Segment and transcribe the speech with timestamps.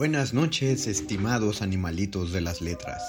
[0.00, 3.02] Buenas noches, estimados animalitos de las letras.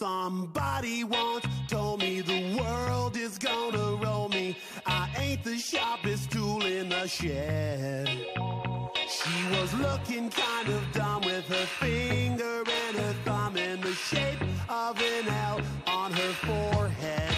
[0.01, 4.57] Somebody once told me the world is gonna roll me.
[4.87, 8.09] I ain't the sharpest tool in the shed.
[8.97, 14.41] She was looking kind of dumb with her finger and her thumb in the shape
[14.71, 17.37] of an L on her forehead.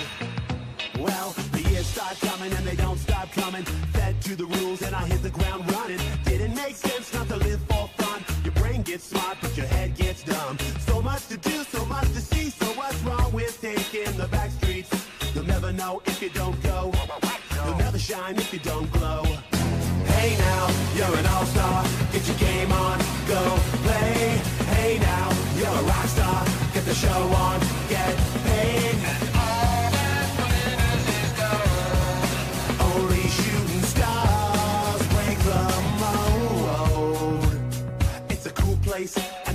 [1.01, 3.65] Well, the years start coming and they don't stop coming.
[3.93, 5.99] Fed to the rules and I hit the ground running.
[6.23, 8.25] Didn't make sense not to live for fun.
[8.45, 10.57] Your brain gets smart, but your head gets dumb.
[10.87, 11.65] So much to do,
[12.13, 12.51] to see.
[12.51, 14.91] So what's wrong with taking the back streets?
[15.35, 16.93] You'll never know if you don't go.
[17.65, 19.23] You'll never shine if you don't glow.
[20.17, 21.85] Hey now, you're an all-star.
[22.13, 23.43] Get your game on, go
[23.85, 24.41] play.
[24.75, 26.45] Hey now, you're a rock star.
[26.75, 28.95] Get the show on, get paid.
[29.35, 32.81] All that matters is doing.
[32.93, 35.63] Only shooting stars break the
[36.03, 37.47] mold.
[38.29, 39.32] It's a cool place, and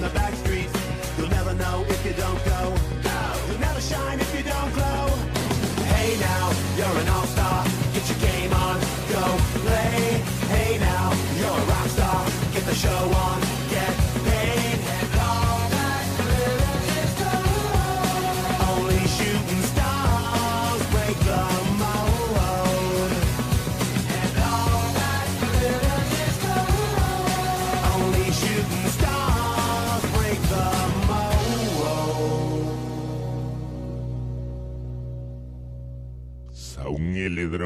[0.00, 0.72] the back streets.
[1.18, 2.74] You'll never know if you don't go.
[3.48, 4.89] You'll never shine if you don't glow.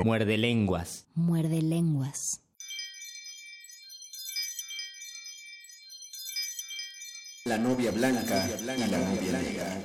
[0.05, 1.07] Muerde lenguas.
[1.15, 2.43] Muerde lenguas.
[7.47, 9.81] La novia blanca y la novia negra.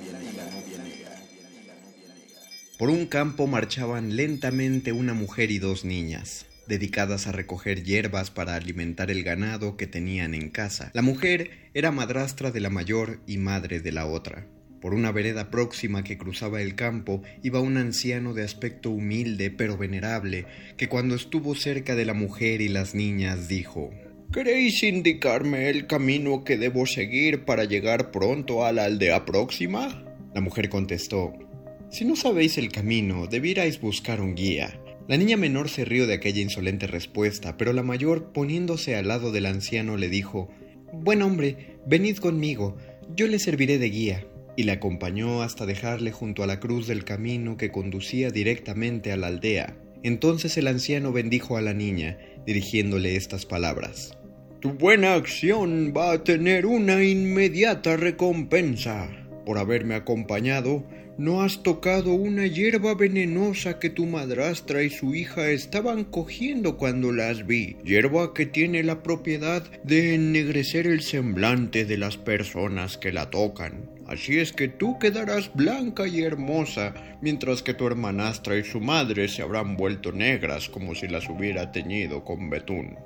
[2.77, 8.56] Por un campo marchaban lentamente una mujer y dos niñas, dedicadas a recoger hierbas para
[8.56, 10.92] alimentar el ganado que tenían en casa.
[10.94, 14.45] La mujer era madrastra de la mayor y madre de la otra.
[14.81, 19.77] Por una vereda próxima que cruzaba el campo iba un anciano de aspecto humilde pero
[19.77, 20.45] venerable,
[20.77, 23.91] que cuando estuvo cerca de la mujer y las niñas dijo
[24.31, 30.05] ¿Queréis indicarme el camino que debo seguir para llegar pronto a la aldea próxima?
[30.35, 31.33] La mujer contestó
[31.89, 34.79] Si no sabéis el camino, debierais buscar un guía.
[35.07, 39.31] La niña menor se rió de aquella insolente respuesta, pero la mayor, poniéndose al lado
[39.31, 40.49] del anciano, le dijo
[40.93, 42.77] Buen hombre, venid conmigo,
[43.15, 44.27] yo le serviré de guía.
[44.59, 49.15] Y le acompañó hasta dejarle junto a la cruz del camino que conducía directamente a
[49.15, 49.77] la aldea.
[50.03, 54.17] Entonces el anciano bendijo a la niña, dirigiéndole estas palabras.
[54.59, 59.09] Tu buena acción va a tener una inmediata recompensa.
[59.45, 60.83] Por haberme acompañado,
[61.19, 67.12] no has tocado una hierba venenosa que tu madrastra y su hija estaban cogiendo cuando
[67.12, 67.75] las vi.
[67.83, 73.89] Hierba que tiene la propiedad de ennegrecer el semblante de las personas que la tocan.
[74.07, 79.27] Así es que tú quedarás blanca y hermosa, mientras que tu hermanastra y su madre
[79.27, 82.98] se habrán vuelto negras como si las hubiera teñido con betún.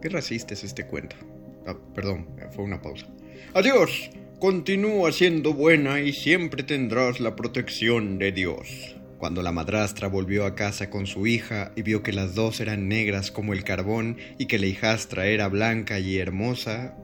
[0.00, 1.16] Qué racista es este cuento.
[1.66, 3.06] Ah, perdón, fue una pausa.
[3.52, 4.10] Adiós.
[4.44, 8.94] Continúa siendo buena y siempre tendrás la protección de Dios.
[9.16, 12.86] Cuando la madrastra volvió a casa con su hija y vio que las dos eran
[12.86, 16.94] negras como el carbón y que la hijastra era blanca y hermosa...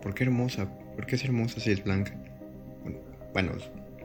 [0.00, 0.66] ¿Por qué hermosa?
[0.96, 2.18] ¿Por qué es hermosa si es blanca?
[3.34, 3.52] Bueno,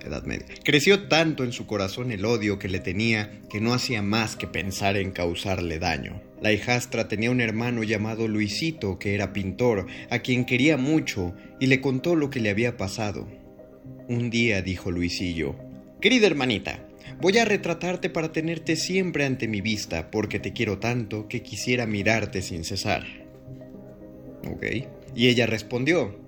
[0.05, 0.45] Edad Media.
[0.65, 4.47] Creció tanto en su corazón el odio que le tenía que no hacía más que
[4.47, 6.21] pensar en causarle daño.
[6.41, 11.67] La hijastra tenía un hermano llamado Luisito, que era pintor, a quien quería mucho, y
[11.67, 13.27] le contó lo que le había pasado.
[14.07, 15.55] Un día dijo Luisillo,
[16.01, 16.87] Querida hermanita,
[17.21, 21.85] voy a retratarte para tenerte siempre ante mi vista, porque te quiero tanto que quisiera
[21.85, 23.03] mirarte sin cesar.
[24.47, 24.65] Ok.
[25.15, 26.19] Y ella respondió,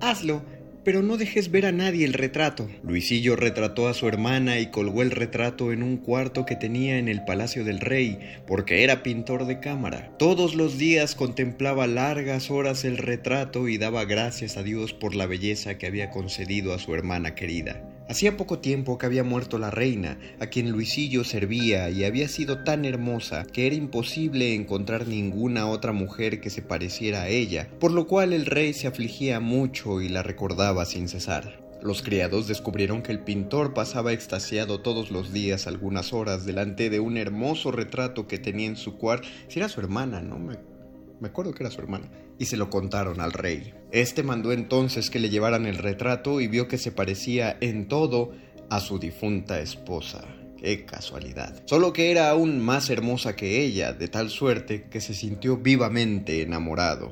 [0.00, 0.42] Hazlo,
[0.84, 2.68] pero no dejes ver a nadie el retrato.
[2.82, 7.08] Luisillo retrató a su hermana y colgó el retrato en un cuarto que tenía en
[7.08, 10.10] el palacio del rey, porque era pintor de cámara.
[10.18, 15.26] Todos los días contemplaba largas horas el retrato y daba gracias a Dios por la
[15.26, 17.82] belleza que había concedido a su hermana querida.
[18.10, 22.64] Hacía poco tiempo que había muerto la reina, a quien Luisillo servía, y había sido
[22.64, 27.92] tan hermosa que era imposible encontrar ninguna otra mujer que se pareciera a ella, por
[27.92, 31.62] lo cual el rey se afligía mucho y la recordaba sin cesar.
[31.84, 36.98] Los criados descubrieron que el pintor pasaba extasiado todos los días algunas horas delante de
[36.98, 39.28] un hermoso retrato que tenía en su cuarto.
[39.46, 40.36] Si era su hermana, ¿no?
[40.36, 40.56] Me,
[41.20, 42.10] me acuerdo que era su hermana.
[42.40, 43.72] Y se lo contaron al rey.
[43.92, 48.32] Este mandó entonces que le llevaran el retrato y vio que se parecía en todo
[48.68, 50.24] a su difunta esposa.
[50.56, 51.60] Qué casualidad.
[51.64, 56.42] Solo que era aún más hermosa que ella, de tal suerte que se sintió vivamente
[56.42, 57.10] enamorado.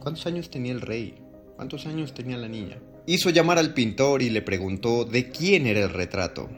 [0.00, 1.14] ¿Cuántos años tenía el rey?
[1.54, 2.78] ¿Cuántos años tenía la niña?
[3.06, 6.48] Hizo llamar al pintor y le preguntó de quién era el retrato.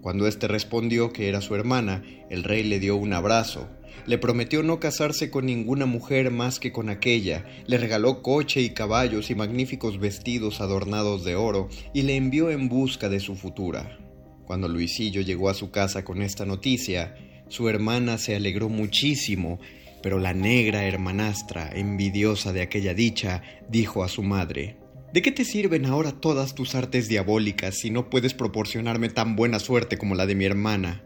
[0.00, 3.68] Cuando éste respondió que era su hermana, el rey le dio un abrazo,
[4.06, 8.70] le prometió no casarse con ninguna mujer más que con aquella, le regaló coche y
[8.70, 13.98] caballos y magníficos vestidos adornados de oro, y le envió en busca de su futura.
[14.44, 17.16] Cuando Luisillo llegó a su casa con esta noticia,
[17.48, 19.58] su hermana se alegró muchísimo,
[20.02, 24.76] pero la negra hermanastra, envidiosa de aquella dicha, dijo a su madre,
[25.14, 29.60] ¿De qué te sirven ahora todas tus artes diabólicas si no puedes proporcionarme tan buena
[29.60, 31.04] suerte como la de mi hermana?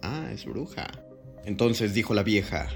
[0.00, 1.02] Ah, es bruja.
[1.44, 2.68] Entonces dijo la vieja,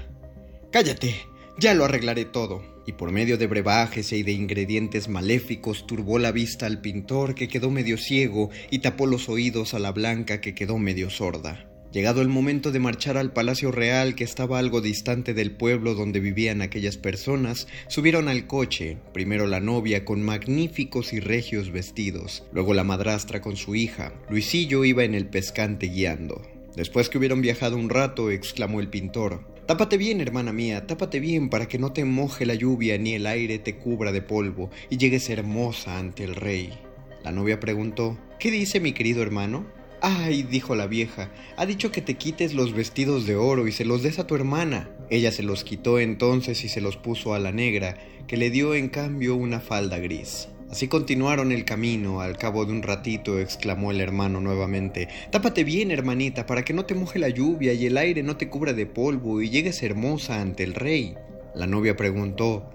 [0.71, 1.15] Cállate,
[1.57, 2.63] ya lo arreglaré todo.
[2.85, 7.47] Y por medio de brebajes y de ingredientes maléficos turbó la vista al pintor que
[7.47, 11.67] quedó medio ciego y tapó los oídos a la blanca que quedó medio sorda.
[11.91, 16.19] Llegado el momento de marchar al Palacio Real, que estaba algo distante del pueblo donde
[16.19, 22.73] vivían aquellas personas, subieron al coche, primero la novia con magníficos y regios vestidos, luego
[22.73, 24.13] la madrastra con su hija.
[24.29, 26.56] Luisillo iba en el pescante guiando.
[26.77, 31.49] Después que hubieron viajado un rato, exclamó el pintor, Tápate bien, hermana mía, tápate bien
[31.49, 34.97] para que no te moje la lluvia ni el aire te cubra de polvo y
[34.97, 36.77] llegues hermosa ante el rey.
[37.23, 39.65] La novia preguntó, ¿Qué dice mi querido hermano?
[40.01, 43.83] Ay, dijo la vieja, ha dicho que te quites los vestidos de oro y se
[43.83, 44.87] los des a tu hermana.
[45.09, 48.75] Ella se los quitó entonces y se los puso a la negra, que le dio
[48.75, 50.47] en cambio una falda gris.
[50.69, 52.19] Así continuaron el camino.
[52.21, 56.85] Al cabo de un ratito exclamó el hermano nuevamente Tápate bien, hermanita, para que no
[56.85, 60.41] te moje la lluvia y el aire no te cubra de polvo y llegues hermosa
[60.41, 61.15] ante el rey.
[61.55, 62.69] La novia preguntó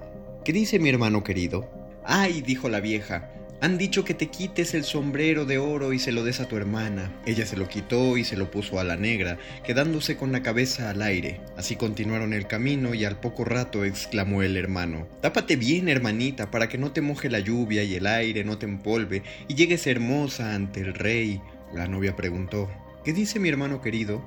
[0.45, 1.71] ¿Qué dice mi hermano querido?
[2.05, 3.31] Ay, dijo la vieja,
[3.63, 6.57] han dicho que te quites el sombrero de oro y se lo des a tu
[6.57, 7.13] hermana.
[7.27, 10.91] Ella se lo quitó y se lo puso a la negra, quedándose con la cabeza
[10.91, 11.41] al aire.
[11.57, 16.69] Así continuaron el camino y al poco rato exclamó el hermano, Tápate bien, hermanita, para
[16.69, 20.57] que no te moje la lluvia y el aire no te empolve y llegues hermosa
[20.57, 21.41] ante el rey.
[21.73, 22.69] La novia preguntó,
[23.05, 24.25] ¿qué dice mi hermano querido?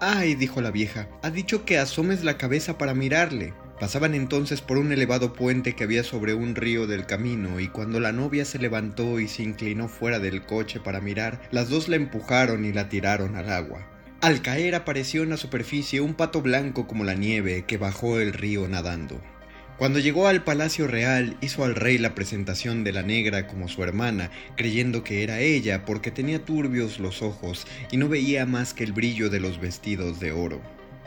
[0.00, 3.54] Ay, dijo la vieja, ha dicho que asomes la cabeza para mirarle.
[3.80, 7.98] Pasaban entonces por un elevado puente que había sobre un río del camino y cuando
[7.98, 11.96] la novia se levantó y se inclinó fuera del coche para mirar, las dos la
[11.96, 13.88] empujaron y la tiraron al agua.
[14.20, 18.34] Al caer apareció en la superficie un pato blanco como la nieve que bajó el
[18.34, 19.18] río nadando.
[19.78, 23.82] Cuando llegó al palacio real hizo al rey la presentación de la negra como su
[23.82, 28.84] hermana, creyendo que era ella porque tenía turbios los ojos y no veía más que
[28.84, 30.60] el brillo de los vestidos de oro.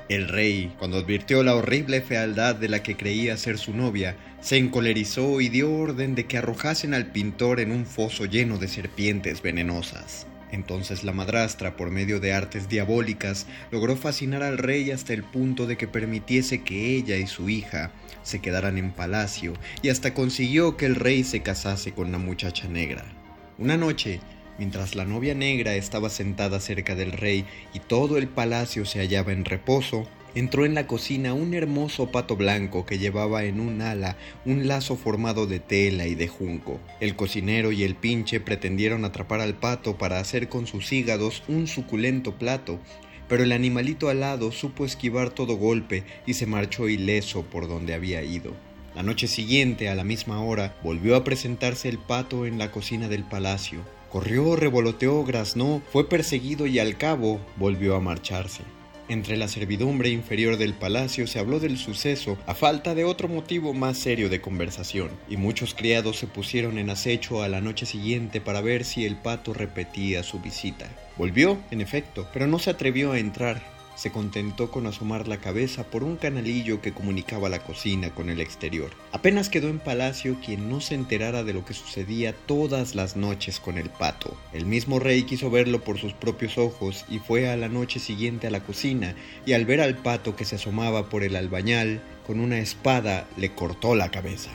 [0.09, 4.57] El rey, cuando advirtió la horrible fealdad de la que creía ser su novia, se
[4.57, 9.41] encolerizó y dio orden de que arrojasen al pintor en un foso lleno de serpientes
[9.41, 10.27] venenosas.
[10.51, 15.65] Entonces la madrastra, por medio de artes diabólicas, logró fascinar al rey hasta el punto
[15.65, 17.91] de que permitiese que ella y su hija
[18.21, 22.67] se quedaran en palacio y hasta consiguió que el rey se casase con la muchacha
[22.67, 23.03] negra.
[23.57, 24.19] Una noche,
[24.63, 27.43] Mientras la novia negra estaba sentada cerca del rey
[27.73, 32.37] y todo el palacio se hallaba en reposo, entró en la cocina un hermoso pato
[32.37, 34.15] blanco que llevaba en un ala
[34.45, 36.79] un lazo formado de tela y de junco.
[37.01, 41.67] El cocinero y el pinche pretendieron atrapar al pato para hacer con sus hígados un
[41.67, 42.79] suculento plato,
[43.27, 48.23] pero el animalito alado supo esquivar todo golpe y se marchó ileso por donde había
[48.23, 48.53] ido.
[48.95, 53.09] La noche siguiente, a la misma hora, volvió a presentarse el pato en la cocina
[53.09, 53.81] del palacio.
[54.13, 58.61] Corrió, revoloteó, graznó, fue perseguido y al cabo volvió a marcharse.
[59.09, 63.73] Entre la servidumbre inferior del palacio se habló del suceso a falta de otro motivo
[63.73, 68.39] más serio de conversación, y muchos criados se pusieron en acecho a la noche siguiente
[68.39, 70.87] para ver si el pato repetía su visita.
[71.17, 73.63] Volvió, en efecto, pero no se atrevió a entrar,
[73.95, 78.41] se contentó con asomar la cabeza por un canalillo que comunicaba la cocina con el
[78.41, 78.91] exterior.
[79.11, 83.59] Apenas quedó en palacio quien no se enterara de lo que sucedía todas las noches
[83.59, 84.35] con el pato.
[84.51, 88.47] El mismo rey quiso verlo por sus propios ojos y fue a la noche siguiente
[88.47, 92.39] a la cocina y al ver al pato que se asomaba por el albañal, con
[92.39, 94.51] una espada le cortó la cabeza.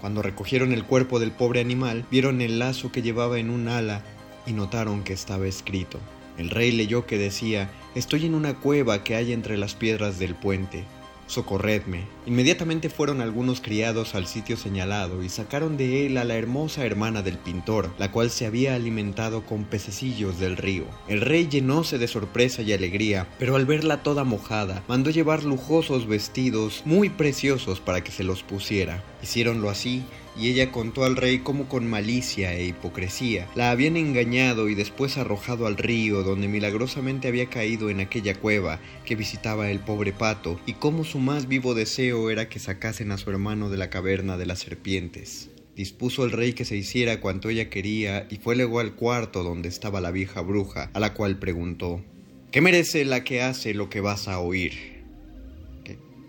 [0.00, 4.02] Cuando recogieron el cuerpo del pobre animal, vieron el lazo que llevaba en un ala
[4.46, 6.00] y notaron que estaba escrito
[6.38, 10.34] el rey leyó que decía, Estoy en una cueva que hay entre las piedras del
[10.34, 10.84] puente.
[11.26, 12.04] Socorredme.
[12.26, 17.22] Inmediatamente fueron algunos criados al sitio señalado y sacaron de él a la hermosa hermana
[17.22, 20.84] del pintor, la cual se había alimentado con pececillos del río.
[21.08, 26.06] El rey llenóse de sorpresa y alegría, pero al verla toda mojada, mandó llevar lujosos
[26.06, 29.02] vestidos muy preciosos para que se los pusiera.
[29.22, 30.02] Hicieronlo así
[30.36, 35.18] y ella contó al rey cómo con malicia e hipocresía la habían engañado y después
[35.18, 40.60] arrojado al río donde milagrosamente había caído en aquella cueva que visitaba el pobre pato
[40.66, 44.36] y cómo su más vivo deseo era que sacasen a su hermano de la caverna
[44.36, 45.50] de las serpientes.
[45.76, 49.70] Dispuso el rey que se hiciera cuanto ella quería y fue luego al cuarto donde
[49.70, 52.02] estaba la vieja bruja, a la cual preguntó
[52.50, 54.91] ¿Qué merece la que hace lo que vas a oír?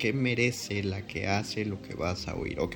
[0.03, 2.59] ¿Qué merece la que hace lo que vas a oír?
[2.59, 2.75] Ok.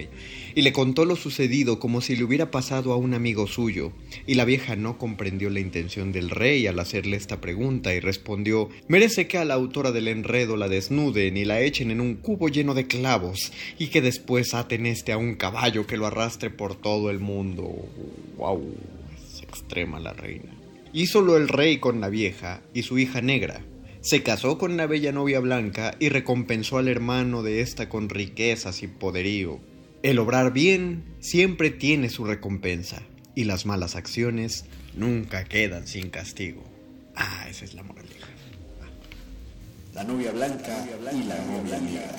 [0.56, 3.92] Y le contó lo sucedido como si le hubiera pasado a un amigo suyo.
[4.26, 8.70] Y la vieja no comprendió la intención del rey al hacerle esta pregunta y respondió,
[8.88, 12.48] merece que a la autora del enredo la desnuden y la echen en un cubo
[12.48, 16.76] lleno de clavos y que después aten este a un caballo que lo arrastre por
[16.76, 17.76] todo el mundo.
[18.38, 18.74] ¡Wow!
[19.18, 20.56] Es extrema la reina.
[20.94, 23.66] Hízolo el rey con la vieja y su hija negra
[24.02, 28.84] se casó con la bella novia blanca y recompensó al hermano de ésta con riquezas
[28.84, 29.60] y poderío.
[30.04, 33.02] El obrar bien siempre tiene su recompensa
[33.36, 36.64] y las malas acciones nunca quedan sin castigo.
[37.16, 38.28] Ah, esa es la moraleja.
[39.94, 42.18] la novia blanca y la novia negra.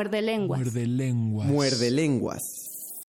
[0.00, 0.60] Muerde lenguas.
[0.60, 1.46] Muerde lenguas.
[1.46, 3.02] Muerde lenguas.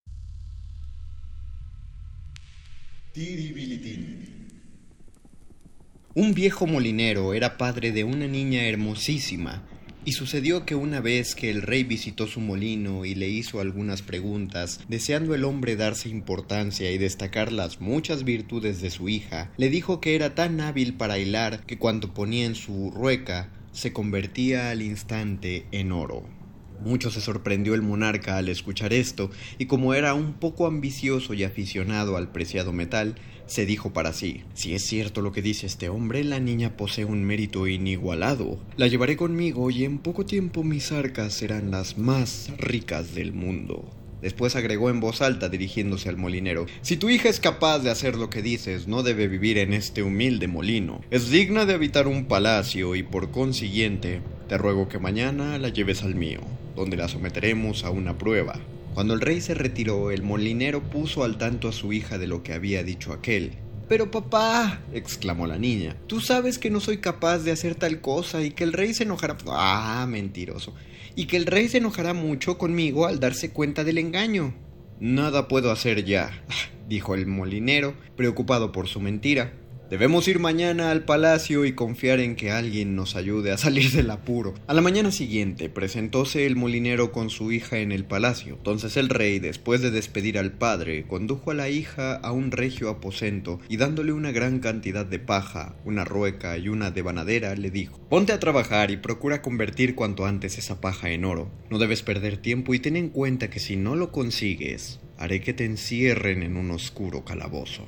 [6.13, 9.63] Un viejo molinero era padre de una niña hermosísima,
[10.04, 14.01] y sucedió que una vez que el rey visitó su molino y le hizo algunas
[14.01, 19.69] preguntas, deseando el hombre darse importancia y destacar las muchas virtudes de su hija, le
[19.69, 24.71] dijo que era tan hábil para hilar que cuando ponía en su rueca se convertía
[24.71, 26.40] al instante en oro.
[26.84, 31.44] Mucho se sorprendió el monarca al escuchar esto, y como era un poco ambicioso y
[31.44, 33.15] aficionado al preciado metal,
[33.46, 37.06] se dijo para sí, si es cierto lo que dice este hombre, la niña posee
[37.06, 38.58] un mérito inigualado.
[38.78, 43.89] La llevaré conmigo y en poco tiempo mis arcas serán las más ricas del mundo.
[44.22, 48.15] Después agregó en voz alta dirigiéndose al molinero, Si tu hija es capaz de hacer
[48.15, 51.02] lo que dices, no debe vivir en este humilde molino.
[51.10, 56.04] Es digna de habitar un palacio y por consiguiente, te ruego que mañana la lleves
[56.04, 56.41] al mío,
[56.82, 58.60] donde la someteremos a una prueba.
[58.94, 62.44] Cuando el rey se retiró, el molinero puso al tanto a su hija de lo
[62.44, 63.54] que había dicho aquel.
[63.88, 68.41] Pero papá, exclamó la niña, tú sabes que no soy capaz de hacer tal cosa
[68.41, 69.38] y que el rey se enojará.
[69.48, 70.74] Ah, mentiroso.
[71.15, 74.54] Y que el rey se enojará mucho conmigo al darse cuenta del engaño.
[75.00, 76.32] Nada puedo hacer ya,
[76.89, 79.54] dijo el molinero, preocupado por su mentira.
[79.91, 84.10] Debemos ir mañana al palacio y confiar en que alguien nos ayude a salir del
[84.10, 84.54] apuro.
[84.67, 88.54] A la mañana siguiente presentóse el molinero con su hija en el palacio.
[88.56, 92.88] Entonces el rey, después de despedir al padre, condujo a la hija a un regio
[92.88, 97.99] aposento y dándole una gran cantidad de paja, una rueca y una devanadera, le dijo,
[98.08, 101.51] Ponte a trabajar y procura convertir cuanto antes esa paja en oro.
[101.69, 105.51] No debes perder tiempo y ten en cuenta que si no lo consigues, haré que
[105.51, 107.86] te encierren en un oscuro calabozo.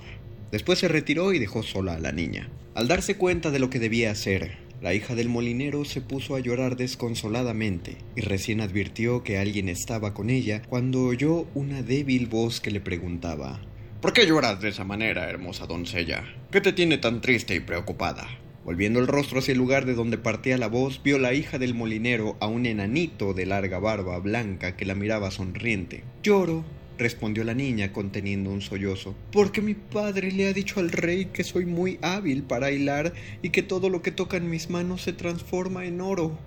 [0.53, 2.47] Después se retiró y dejó sola a la niña.
[2.75, 4.51] Al darse cuenta de lo que debía hacer,
[4.83, 10.13] la hija del molinero se puso a llorar desconsoladamente y recién advirtió que alguien estaba
[10.13, 13.61] con ella cuando oyó una débil voz que le preguntaba
[13.99, 16.23] ¿Por qué lloras de esa manera, hermosa doncella?
[16.51, 18.27] ¿Qué te tiene tan triste y preocupada?
[18.63, 21.73] Volviendo el rostro hacia el lugar de donde partía la voz, vio la hija del
[21.73, 26.03] molinero a un enanito de larga barba blanca que la miraba sonriente.
[26.21, 26.63] Lloro,
[26.97, 31.43] respondió la niña conteniendo un sollozo, porque mi padre le ha dicho al rey que
[31.43, 35.13] soy muy hábil para hilar y que todo lo que toca en mis manos se
[35.13, 36.37] transforma en oro.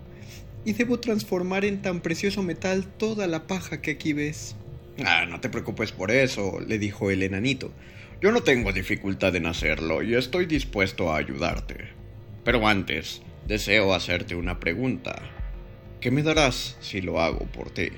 [0.64, 4.56] Y debo transformar en tan precioso metal toda la paja que aquí ves.
[5.04, 7.72] Ah, no te preocupes por eso, le dijo el enanito.
[8.20, 11.88] Yo no tengo dificultad en hacerlo y estoy dispuesto a ayudarte.
[12.44, 15.20] Pero antes, deseo hacerte una pregunta.
[16.00, 17.90] ¿Qué me darás si lo hago por ti?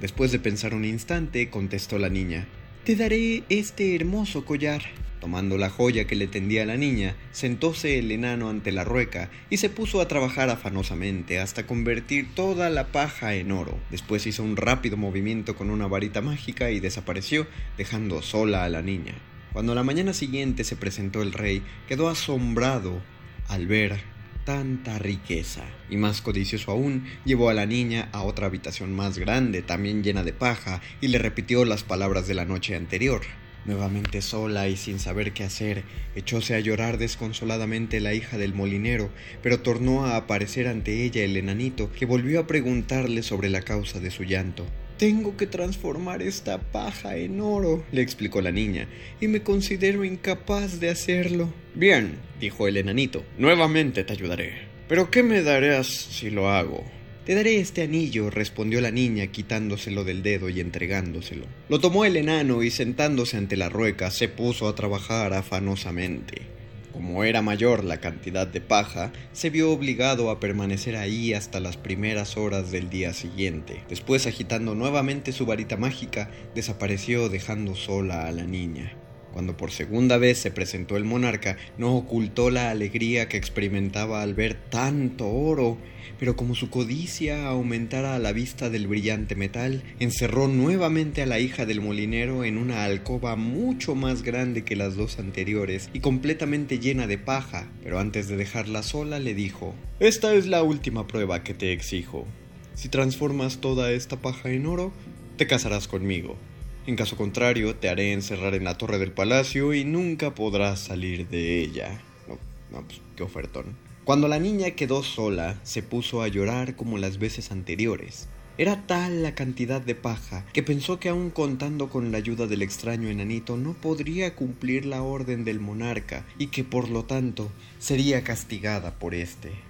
[0.00, 2.46] Después de pensar un instante, contestó la niña.
[2.84, 4.82] Te daré este hermoso collar.
[5.20, 9.56] Tomando la joya que le tendía la niña, sentóse el enano ante la rueca y
[9.56, 13.78] se puso a trabajar afanosamente hasta convertir toda la paja en oro.
[13.90, 17.46] Después hizo un rápido movimiento con una varita mágica y desapareció,
[17.78, 19.14] dejando sola a la niña.
[19.52, 23.00] Cuando la mañana siguiente se presentó el rey, quedó asombrado
[23.48, 24.15] al ver
[24.46, 25.64] tanta riqueza.
[25.90, 30.22] Y más codicioso aún, llevó a la niña a otra habitación más grande, también llena
[30.22, 33.20] de paja, y le repitió las palabras de la noche anterior.
[33.66, 35.82] Nuevamente sola y sin saber qué hacer,
[36.14, 39.10] echóse a llorar desconsoladamente la hija del molinero,
[39.42, 43.98] pero tornó a aparecer ante ella el enanito, que volvió a preguntarle sobre la causa
[43.98, 44.64] de su llanto.
[44.98, 48.88] Tengo que transformar esta paja en oro, le explicó la niña,
[49.20, 51.52] y me considero incapaz de hacerlo.
[51.74, 54.54] Bien, dijo el enanito, nuevamente te ayudaré.
[54.88, 56.82] Pero ¿qué me darás si lo hago?
[57.26, 61.44] Te daré este anillo, respondió la niña quitándoselo del dedo y entregándoselo.
[61.68, 66.55] Lo tomó el enano y sentándose ante la rueca se puso a trabajar afanosamente.
[66.96, 71.76] Como era mayor la cantidad de paja, se vio obligado a permanecer ahí hasta las
[71.76, 73.84] primeras horas del día siguiente.
[73.90, 78.96] Después, agitando nuevamente su varita mágica, desapareció dejando sola a la niña.
[79.36, 84.32] Cuando por segunda vez se presentó el monarca, no ocultó la alegría que experimentaba al
[84.32, 85.76] ver tanto oro,
[86.18, 91.38] pero como su codicia aumentara a la vista del brillante metal, encerró nuevamente a la
[91.38, 96.78] hija del molinero en una alcoba mucho más grande que las dos anteriores y completamente
[96.78, 101.42] llena de paja, pero antes de dejarla sola le dijo, Esta es la última prueba
[101.42, 102.26] que te exijo.
[102.74, 104.94] Si transformas toda esta paja en oro,
[105.36, 106.38] te casarás conmigo.
[106.86, 111.28] En caso contrario, te haré encerrar en la torre del palacio y nunca podrás salir
[111.28, 112.00] de ella.
[112.28, 112.38] No,
[112.70, 113.76] no, pues qué ofertón.
[114.04, 118.28] Cuando la niña quedó sola, se puso a llorar como las veces anteriores.
[118.56, 122.62] Era tal la cantidad de paja que pensó que aun contando con la ayuda del
[122.62, 128.22] extraño enanito no podría cumplir la orden del monarca y que por lo tanto sería
[128.22, 129.65] castigada por éste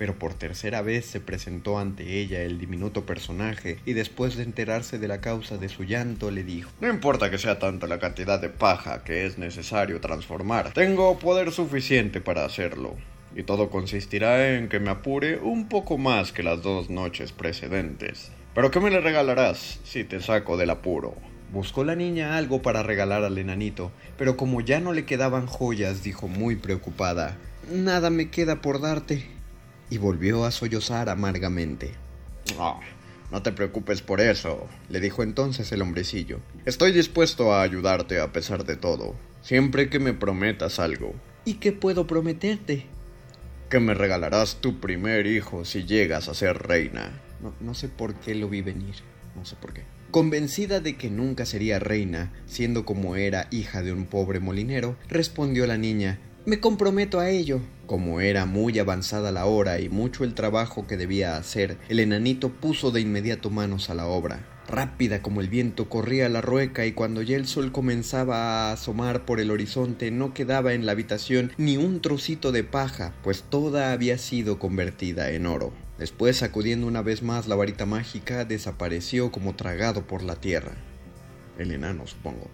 [0.00, 4.98] pero por tercera vez se presentó ante ella el diminuto personaje y después de enterarse
[4.98, 8.40] de la causa de su llanto le dijo No importa que sea tanta la cantidad
[8.40, 12.96] de paja que es necesario transformar, tengo poder suficiente para hacerlo.
[13.36, 18.32] Y todo consistirá en que me apure un poco más que las dos noches precedentes.
[18.54, 21.14] Pero ¿qué me le regalarás si te saco del apuro?
[21.52, 26.02] Buscó la niña algo para regalar al enanito, pero como ya no le quedaban joyas,
[26.02, 27.36] dijo muy preocupada,
[27.70, 29.39] Nada me queda por darte
[29.90, 31.92] y volvió a sollozar amargamente.
[32.58, 32.80] Oh,
[33.30, 36.40] no te preocupes por eso, le dijo entonces el hombrecillo.
[36.64, 41.14] Estoy dispuesto a ayudarte a pesar de todo, siempre que me prometas algo.
[41.44, 42.86] ¿Y qué puedo prometerte?
[43.68, 47.20] Que me regalarás tu primer hijo si llegas a ser reina.
[47.40, 48.94] No, no sé por qué lo vi venir,
[49.36, 49.84] no sé por qué.
[50.10, 55.68] Convencida de que nunca sería reina, siendo como era hija de un pobre molinero, respondió
[55.68, 56.18] la niña
[56.50, 57.60] me comprometo a ello.
[57.86, 62.48] Como era muy avanzada la hora y mucho el trabajo que debía hacer, el enanito
[62.48, 64.44] puso de inmediato manos a la obra.
[64.66, 69.24] Rápida como el viento corría la rueca y cuando ya el sol comenzaba a asomar
[69.24, 73.92] por el horizonte no quedaba en la habitación ni un trocito de paja, pues toda
[73.92, 75.72] había sido convertida en oro.
[76.00, 80.72] Después, sacudiendo una vez más la varita mágica, desapareció como tragado por la tierra.
[81.58, 82.50] El enano, supongo.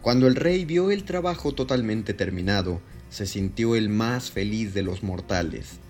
[0.00, 2.80] Cuando el rey vio el trabajo totalmente terminado,
[3.12, 5.80] se sintió el más feliz de los mortales.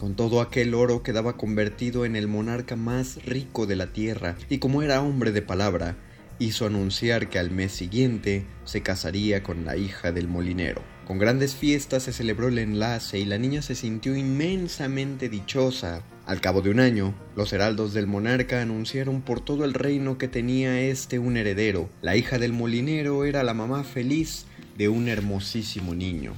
[0.00, 4.58] Con todo aquel oro quedaba convertido en el monarca más rico de la tierra, y
[4.58, 5.96] como era hombre de palabra,
[6.40, 10.82] hizo anunciar que al mes siguiente se casaría con la hija del molinero.
[11.06, 16.02] Con grandes fiestas se celebró el enlace y la niña se sintió inmensamente dichosa.
[16.26, 20.26] Al cabo de un año, los heraldos del monarca anunciaron por todo el reino que
[20.26, 21.88] tenía éste un heredero.
[22.00, 26.34] La hija del molinero era la mamá feliz de un hermosísimo niño.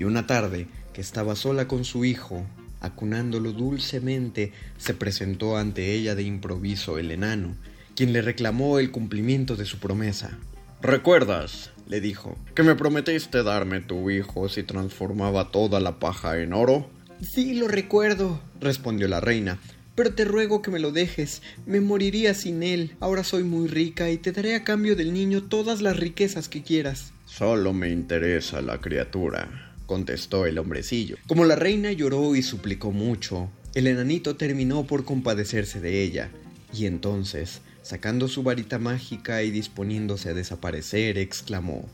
[0.00, 2.46] Y una tarde, que estaba sola con su hijo,
[2.80, 7.54] acunándolo dulcemente, se presentó ante ella de improviso el enano,
[7.94, 10.38] quien le reclamó el cumplimiento de su promesa.
[10.80, 11.72] ¿Recuerdas?
[11.86, 16.88] le dijo, que me prometiste darme tu hijo si transformaba toda la paja en oro.
[17.20, 19.58] Sí, lo recuerdo, respondió la reina,
[19.96, 22.96] pero te ruego que me lo dejes, me moriría sin él.
[23.00, 26.62] Ahora soy muy rica y te daré a cambio del niño todas las riquezas que
[26.62, 27.12] quieras.
[27.26, 31.16] Solo me interesa la criatura, contestó el hombrecillo.
[31.26, 36.30] Como la reina lloró y suplicó mucho, el enanito terminó por compadecerse de ella,
[36.72, 41.88] y entonces Sacando su varita mágica y disponiéndose a desaparecer, exclamó,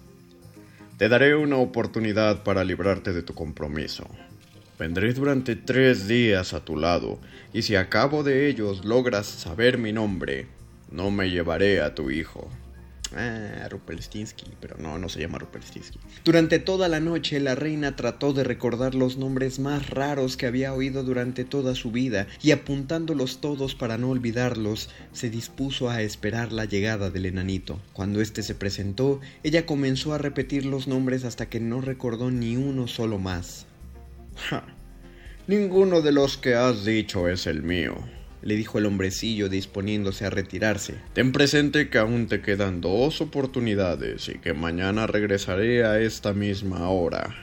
[0.98, 4.06] Te daré una oportunidad para librarte de tu compromiso.
[4.78, 7.18] Vendré durante tres días a tu lado,
[7.54, 10.48] y si a cabo de ellos logras saber mi nombre,
[10.90, 12.50] no me llevaré a tu hijo.
[13.18, 15.98] Ah, Rupelstinsky, pero no, no se llama Rupelstinsky.
[16.22, 20.74] Durante toda la noche la reina trató de recordar los nombres más raros que había
[20.74, 26.52] oído durante toda su vida y apuntándolos todos para no olvidarlos, se dispuso a esperar
[26.52, 27.81] la llegada del enanito.
[27.94, 32.57] Cuando éste se presentó, ella comenzó a repetir los nombres hasta que no recordó ni
[32.57, 33.66] uno solo más.
[35.46, 37.96] Ninguno de los que has dicho es el mío,
[38.46, 40.94] le dijo el hombrecillo disponiéndose a retirarse.
[41.12, 46.88] Ten presente que aún te quedan dos oportunidades y que mañana regresaré a esta misma
[46.88, 47.35] hora.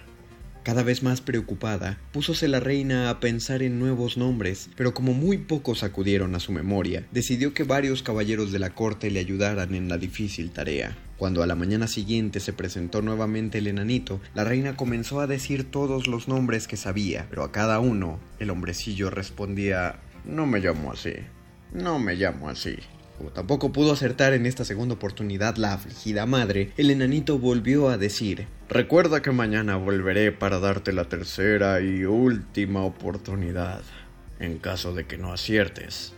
[0.64, 5.38] Cada vez más preocupada, púsose la reina a pensar en nuevos nombres, pero como muy
[5.38, 9.90] pocos acudieron a su memoria, decidió que varios caballeros de la corte le ayudaran en
[9.90, 10.96] la difícil tarea.
[11.18, 15.70] Cuando a la mañana siguiente se presentó nuevamente el enanito, la reina comenzó a decir
[15.70, 20.92] todos los nombres que sabía, pero a cada uno el hombrecillo respondía no me llamo
[20.92, 21.14] así.
[21.74, 22.78] No me llamo así.
[23.18, 27.98] Como tampoco pudo acertar en esta segunda oportunidad la afligida madre, el enanito volvió a
[27.98, 33.82] decir, Recuerda que mañana volveré para darte la tercera y última oportunidad.
[34.40, 36.14] En caso de que no aciertes,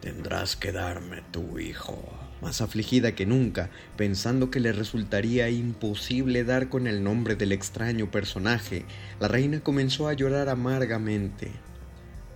[0.00, 2.02] tendrás que darme tu hijo.
[2.40, 8.10] Más afligida que nunca, pensando que le resultaría imposible dar con el nombre del extraño
[8.10, 8.84] personaje,
[9.20, 11.50] la reina comenzó a llorar amargamente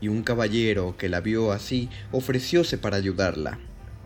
[0.02, 3.58] y un caballero que la vio así ofrecióse para ayudarla.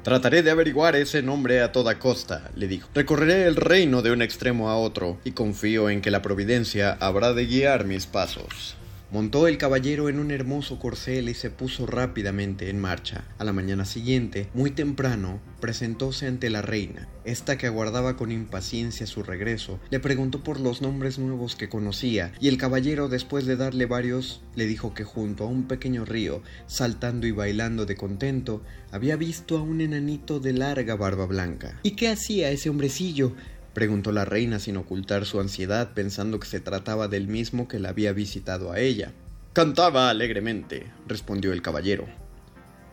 [0.05, 2.89] Trataré de averiguar ese nombre a toda costa, le dijo.
[2.95, 7.33] Recorreré el reino de un extremo a otro y confío en que la providencia habrá
[7.33, 8.76] de guiar mis pasos.
[9.13, 13.25] Montó el caballero en un hermoso corcel y se puso rápidamente en marcha.
[13.39, 17.09] A la mañana siguiente, muy temprano, presentóse ante la reina.
[17.25, 22.33] Esta que aguardaba con impaciencia su regreso, le preguntó por los nombres nuevos que conocía,
[22.41, 26.43] y el caballero, después de darle varios, le dijo que junto a un pequeño río,
[26.67, 31.79] saltando y bailando de contento, había visto a un enanito de larga barba blanca.
[31.85, 33.35] ¿Y qué hacía ese hombrecillo?
[33.77, 37.91] Preguntó la reina sin ocultar su ansiedad pensando que se trataba del mismo que la
[37.91, 39.13] había visitado a ella.
[39.53, 42.07] Cantaba alegremente, respondió el caballero.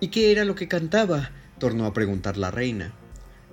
[0.01, 1.31] ¿Y qué era lo que cantaba?
[1.57, 2.93] tornó a preguntar la reina.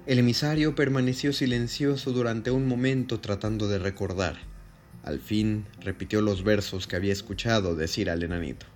[0.07, 4.37] El emisario permaneció silencioso durante un momento tratando de recordar.
[5.05, 8.67] Al fin repitió los versos que había escuchado decir al enanito.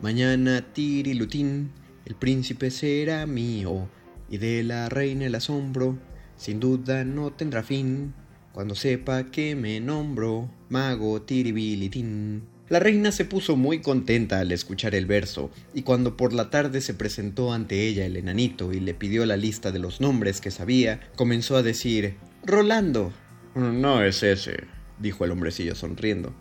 [0.00, 1.70] Mañana tirilutín,
[2.06, 3.90] el príncipe será mío,
[4.30, 5.98] y de la reina el asombro
[6.36, 8.14] sin duda no tendrá fin
[8.52, 12.44] cuando sepa que me nombro mago tiribilitín.
[12.68, 16.80] La reina se puso muy contenta al escuchar el verso, y cuando por la tarde
[16.80, 20.50] se presentó ante ella el enanito y le pidió la lista de los nombres que
[20.50, 23.12] sabía, comenzó a decir Rolando.
[23.54, 24.64] No es ese,
[24.98, 26.34] dijo el hombrecillo sonriendo.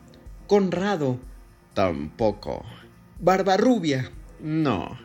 [0.48, 1.20] Conrado.
[1.74, 2.64] Tampoco.
[3.20, 4.10] Barbarrubia.
[4.40, 4.98] No.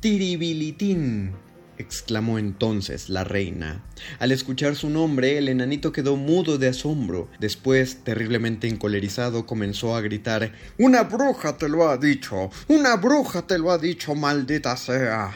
[0.00, 1.32] Tiribilitín
[1.78, 3.84] exclamó entonces la reina.
[4.18, 7.28] Al escuchar su nombre, el enanito quedó mudo de asombro.
[7.38, 12.50] Después, terriblemente encolerizado, comenzó a gritar Una bruja te lo ha dicho.
[12.68, 15.32] Una bruja te lo ha dicho, maldita sea.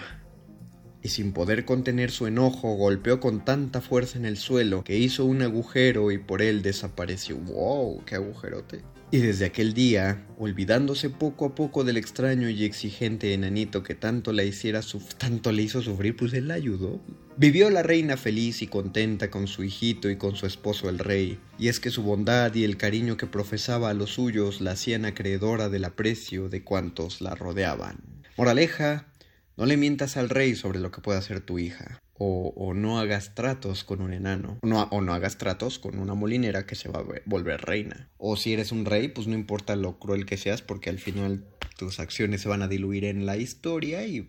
[1.02, 5.24] Y sin poder contener su enojo, golpeó con tanta fuerza en el suelo que hizo
[5.24, 7.36] un agujero y por él desapareció.
[7.36, 8.04] ¡Wow!
[8.04, 8.82] ¡Qué agujerote!
[9.12, 14.32] Y desde aquel día, olvidándose poco a poco del extraño y exigente enanito que tanto
[14.32, 14.82] la hiciera
[15.18, 17.00] tanto le hizo sufrir, pues él la ayudó.
[17.36, 21.40] Vivió la reina feliz y contenta con su hijito y con su esposo el rey,
[21.58, 25.04] y es que su bondad y el cariño que profesaba a los suyos la hacían
[25.04, 28.22] acreedora del aprecio de cuantos la rodeaban.
[28.36, 29.08] Moraleja,
[29.56, 33.34] no le mientas al rey sobre lo que pueda hacer tu hija o, no hagas
[33.34, 37.00] tratos con un enano, no, o no hagas tratos con una molinera que se va
[37.00, 38.10] a volver reina.
[38.18, 41.46] O si eres un rey, pues no importa lo cruel que seas, porque al final
[41.78, 44.28] tus acciones se van a diluir en la historia y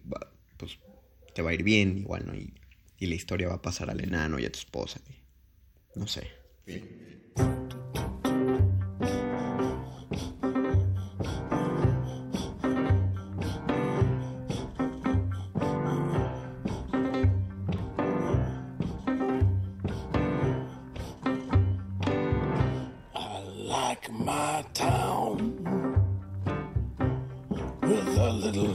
[0.56, 0.80] pues
[1.36, 2.34] te va a ir bien igual, ¿no?
[2.34, 2.54] Y,
[2.98, 5.02] y, la historia va a pasar al enano y a tu esposa.
[5.96, 6.30] No sé.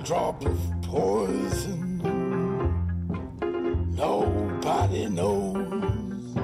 [0.07, 1.99] Drop of poison.
[3.97, 6.35] Nobody knows.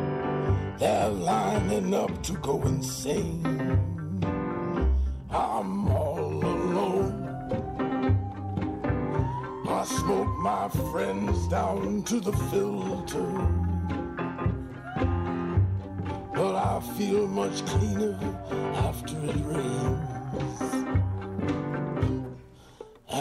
[0.80, 3.46] They're lining up to go insane.
[5.30, 7.14] I'm all alone.
[9.68, 13.30] I smoke my friends down to the filter.
[16.34, 18.18] But I feel much cleaner
[18.74, 21.01] after it rains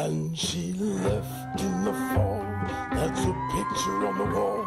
[0.05, 2.43] and she left in the fall.
[2.91, 4.65] That's a picture on the wall.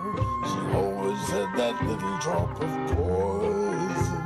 [0.48, 4.23] She always had that little drop of poison.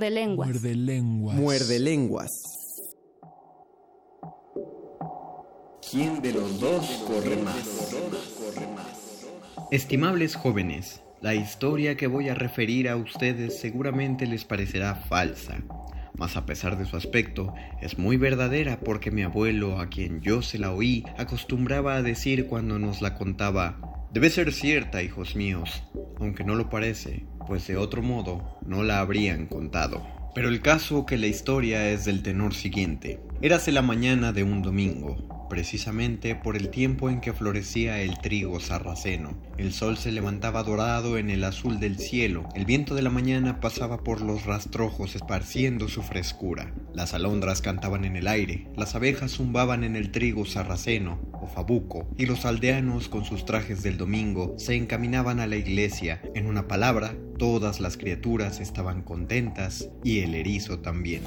[0.00, 0.48] Muerde lenguas.
[0.48, 1.36] Muerde lenguas.
[1.36, 2.96] Muerde lenguas.
[5.90, 7.94] ¿Quién de los dos corre más?
[9.70, 15.58] Estimables jóvenes, la historia que voy a referir a ustedes seguramente les parecerá falsa,
[16.14, 20.40] mas a pesar de su aspecto, es muy verdadera porque mi abuelo, a quien yo
[20.40, 25.82] se la oí, acostumbraba a decir cuando nos la contaba, debe ser cierta, hijos míos,
[26.18, 30.06] aunque no lo parece, pues de otro modo no la habrían contado.
[30.34, 33.20] Pero el caso que la historia es del tenor siguiente.
[33.42, 38.58] Érase la mañana de un domingo, precisamente por el tiempo en que florecía el trigo
[38.60, 39.36] sarraceno.
[39.58, 43.60] El sol se levantaba dorado en el azul del cielo, el viento de la mañana
[43.60, 46.72] pasaba por los rastrojos esparciendo su frescura.
[46.94, 52.08] Las alondras cantaban en el aire, las abejas zumbaban en el trigo sarraceno o fabuco,
[52.16, 56.22] y los aldeanos con sus trajes del domingo se encaminaban a la iglesia.
[56.34, 61.22] En una palabra, todas las criaturas estaban contentas y el erizo también.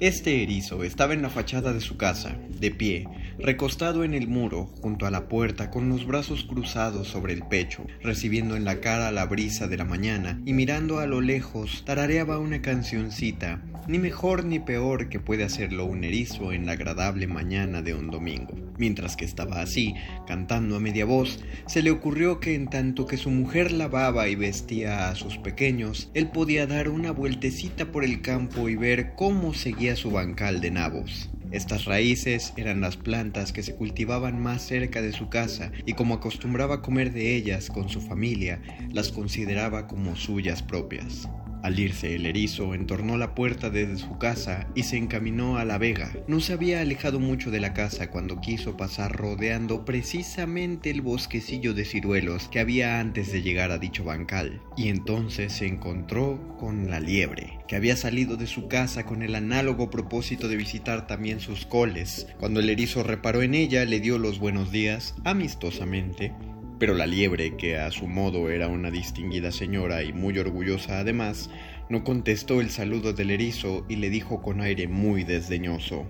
[0.00, 3.06] Este erizo estaba en la fachada de su casa, de pie,
[3.38, 7.84] recostado en el muro, junto a la puerta, con los brazos cruzados sobre el pecho,
[8.02, 12.38] recibiendo en la cara la brisa de la mañana y mirando a lo lejos, tarareaba
[12.38, 17.82] una cancioncita, ni mejor ni peor que puede hacerlo un erizo en la agradable mañana
[17.82, 18.54] de un domingo.
[18.76, 19.94] Mientras que estaba así,
[20.26, 24.34] cantando a media voz, se le ocurrió que en tanto que su mujer lavaba y
[24.34, 29.54] vestía a sus pequeños, él podía dar una vueltecita por el campo y ver cómo
[29.54, 31.30] seguía su bancal de nabos.
[31.54, 36.14] Estas raíces eran las plantas que se cultivaban más cerca de su casa y como
[36.14, 38.60] acostumbraba comer de ellas con su familia,
[38.92, 41.28] las consideraba como suyas propias.
[41.64, 45.78] Al irse el erizo entornó la puerta desde su casa y se encaminó a la
[45.78, 46.12] vega.
[46.28, 51.72] No se había alejado mucho de la casa cuando quiso pasar rodeando precisamente el bosquecillo
[51.72, 54.60] de ciruelos que había antes de llegar a dicho bancal.
[54.76, 59.34] Y entonces se encontró con la liebre, que había salido de su casa con el
[59.34, 62.26] análogo propósito de visitar también sus coles.
[62.38, 66.34] Cuando el erizo reparó en ella, le dio los buenos días, amistosamente,
[66.78, 71.50] pero la liebre, que a su modo era una distinguida señora y muy orgullosa además,
[71.88, 76.06] no contestó el saludo del erizo y le dijo con aire muy desdeñoso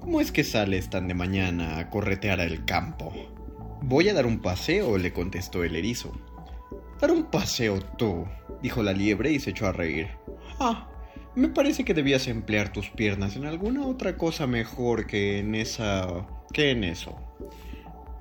[0.00, 3.12] ¿Cómo es que sales tan de mañana a corretear al campo?
[3.82, 6.12] Voy a dar un paseo, le contestó el erizo.
[7.00, 8.26] Dar un paseo tú,
[8.62, 10.08] dijo la liebre y se echó a reír.
[10.58, 10.88] Ah,
[11.34, 16.26] me parece que debías emplear tus piernas en alguna otra cosa mejor que en esa...
[16.52, 17.16] que en eso.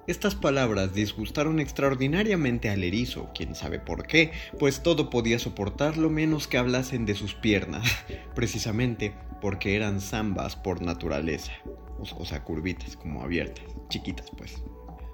[0.10, 6.48] Estas palabras disgustaron extraordinariamente al erizo, quién sabe por qué, pues todo podía soportarlo menos
[6.48, 7.88] que hablasen de sus piernas,
[8.34, 11.52] precisamente porque eran zambas por naturaleza,
[12.00, 14.56] o, sea, curvitas, como abiertas, chiquitas pues.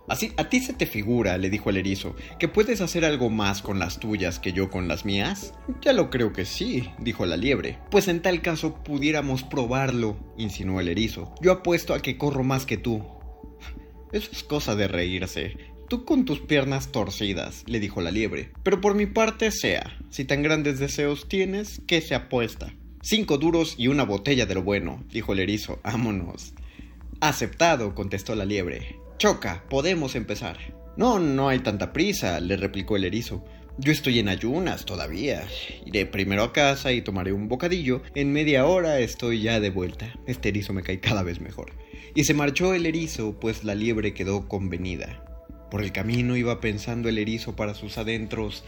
[0.07, 3.61] Así, a ti se te figura, le dijo el erizo, que puedes hacer algo más
[3.61, 5.55] con las tuyas que yo con las mías.
[5.81, 7.79] Ya lo creo que sí, dijo la liebre.
[7.91, 11.33] Pues en tal caso pudiéramos probarlo, insinuó el erizo.
[11.41, 13.03] Yo apuesto a que corro más que tú,
[14.16, 15.57] eso es cosa de reírse.
[15.89, 18.49] Tú con tus piernas torcidas, le dijo la liebre.
[18.63, 22.74] Pero por mi parte sea, si tan grandes deseos tienes, ¿qué se apuesta?
[23.01, 25.80] Cinco duros y una botella de lo bueno, dijo el erizo.
[25.84, 26.53] Vámonos.
[27.20, 28.99] Aceptado, contestó la liebre.
[29.18, 30.57] Choca, podemos empezar.
[30.95, 33.43] No, no hay tanta prisa, le replicó el erizo.
[33.78, 35.43] Yo estoy en ayunas todavía.
[35.86, 38.01] Iré primero a casa y tomaré un bocadillo.
[38.15, 40.13] En media hora estoy ya de vuelta.
[40.28, 41.73] Este erizo me cae cada vez mejor.
[42.15, 45.21] Y se marchó el erizo, pues la liebre quedó convenida.
[45.69, 48.63] Por el camino iba pensando el erizo para sus adentros.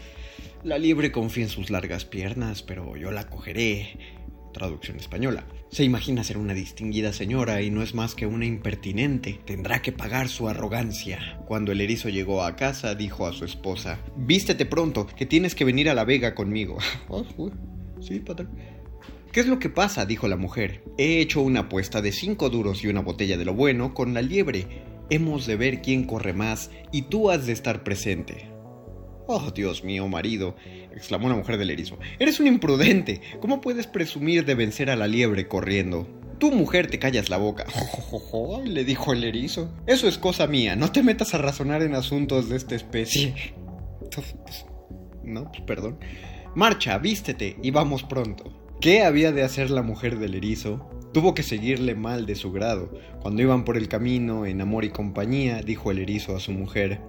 [0.62, 3.96] La liebre confía en sus largas piernas, pero yo la cogeré.
[4.52, 5.46] Traducción española.
[5.70, 9.38] Se imagina ser una distinguida señora y no es más que una impertinente.
[9.44, 11.38] Tendrá que pagar su arrogancia.
[11.46, 15.64] Cuando el erizo llegó a casa, dijo a su esposa: Vístete pronto, que tienes que
[15.64, 16.78] venir a la vega conmigo.
[17.10, 17.22] Ah,
[18.00, 18.50] sí, patrón.
[19.32, 20.06] ¿Qué es lo que pasa?
[20.06, 20.82] dijo la mujer.
[20.96, 24.22] He hecho una apuesta de cinco duros y una botella de lo bueno con la
[24.22, 24.66] liebre.
[25.10, 28.50] Hemos de ver quién corre más y tú has de estar presente.
[29.26, 30.56] Oh, Dios mío, marido,
[30.94, 31.98] exclamó la mujer del erizo.
[32.18, 33.20] Eres un imprudente.
[33.40, 36.08] ¿Cómo puedes presumir de vencer a la liebre corriendo?
[36.38, 37.66] Tu mujer te callas la boca.
[38.64, 39.70] le dijo el erizo.
[39.86, 40.76] Eso es cosa mía.
[40.76, 43.54] No te metas a razonar en asuntos de esta especie.
[45.24, 45.98] No, pues perdón.
[46.54, 48.52] Marcha, vístete y vamos pronto.
[48.80, 50.88] ¿Qué había de hacer la mujer del erizo?
[51.12, 52.92] Tuvo que seguirle mal de su grado.
[53.20, 57.00] Cuando iban por el camino, en amor y compañía, dijo el erizo a su mujer,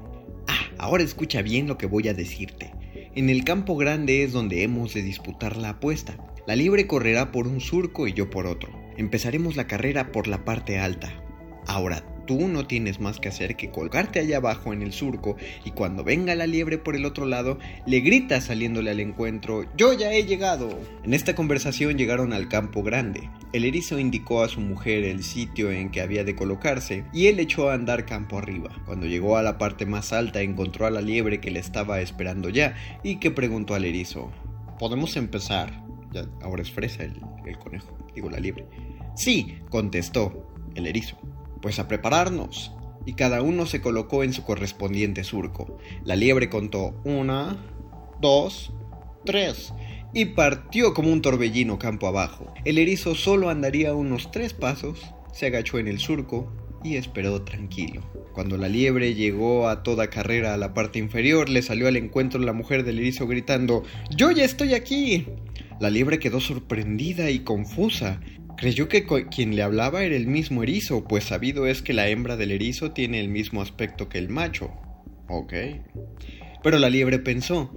[0.47, 2.73] Ah, ahora escucha bien lo que voy a decirte.
[3.20, 6.15] En el campo grande es donde hemos de disputar la apuesta.
[6.47, 8.72] La libre correrá por un surco y yo por otro.
[8.95, 11.22] Empezaremos la carrera por la parte alta.
[11.67, 15.71] Ahora tú no tienes más que hacer que colgarte allá abajo en el surco y
[15.71, 17.57] cuando venga la liebre por el otro lado,
[17.88, 20.69] le gritas saliéndole al encuentro, yo ya he llegado.
[21.03, 23.32] En esta conversación llegaron al campo grande.
[23.51, 27.39] El erizo indicó a su mujer el sitio en que había de colocarse y él
[27.39, 28.80] echó a andar campo arriba.
[28.86, 32.49] Cuando llegó a la parte más alta encontró a la liebre que le estaba esperando
[32.49, 34.30] ya y que preguntó al erizo,
[34.77, 35.84] ¿podemos empezar?
[36.11, 38.67] Ya, ahora es fresa el, el conejo, digo la liebre.
[39.15, 41.17] Sí, contestó el erizo.
[41.62, 42.72] Pues a prepararnos.
[43.05, 45.78] Y cada uno se colocó en su correspondiente surco.
[46.03, 47.57] La liebre contó una,
[48.22, 48.74] dos,
[49.26, 49.74] tres,
[50.14, 52.53] y partió como un torbellino campo abajo.
[52.66, 56.51] El erizo solo andaría unos tres pasos, se agachó en el surco
[56.84, 58.01] y esperó tranquilo.
[58.34, 62.39] Cuando la liebre llegó a toda carrera a la parte inferior, le salió al encuentro
[62.39, 63.84] la mujer del erizo gritando
[64.16, 65.28] ¡Yo ya estoy aquí!
[65.80, 68.20] La liebre quedó sorprendida y confusa.
[68.60, 72.36] Creyó que quien le hablaba era el mismo erizo, pues sabido es que la hembra
[72.36, 74.70] del erizo tiene el mismo aspecto que el macho.
[75.30, 75.53] Ok.
[76.62, 77.74] Pero la liebre pensó,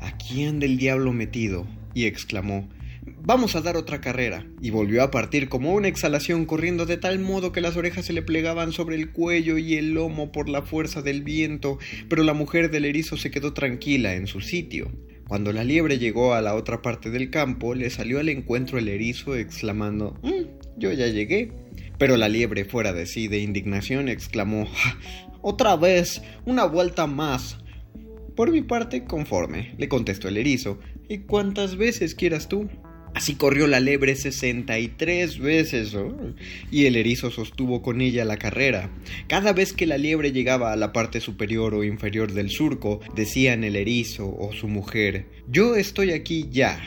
[0.00, 2.66] aquí anda el diablo metido, y exclamó,
[3.24, 4.46] Vamos a dar otra carrera.
[4.62, 8.14] Y volvió a partir como una exhalación, corriendo de tal modo que las orejas se
[8.14, 11.78] le plegaban sobre el cuello y el lomo por la fuerza del viento,
[12.08, 14.90] pero la mujer del erizo se quedó tranquila en su sitio.
[15.32, 18.86] Cuando la liebre llegó a la otra parte del campo, le salió al encuentro el
[18.86, 21.54] erizo exclamando, mm, yo ya llegué.
[21.96, 24.68] Pero la liebre, fuera de sí de indignación, exclamó,
[25.40, 27.56] otra vez, una vuelta más.
[28.36, 30.78] Por mi parte, conforme, le contestó el erizo,
[31.08, 32.68] y cuantas veces quieras tú.
[33.14, 35.94] Así corrió la lebre 63 veces,
[36.70, 38.90] y el erizo sostuvo con ella la carrera.
[39.28, 43.64] Cada vez que la liebre llegaba a la parte superior o inferior del surco, decían
[43.64, 46.80] el erizo o su mujer, yo estoy aquí ya.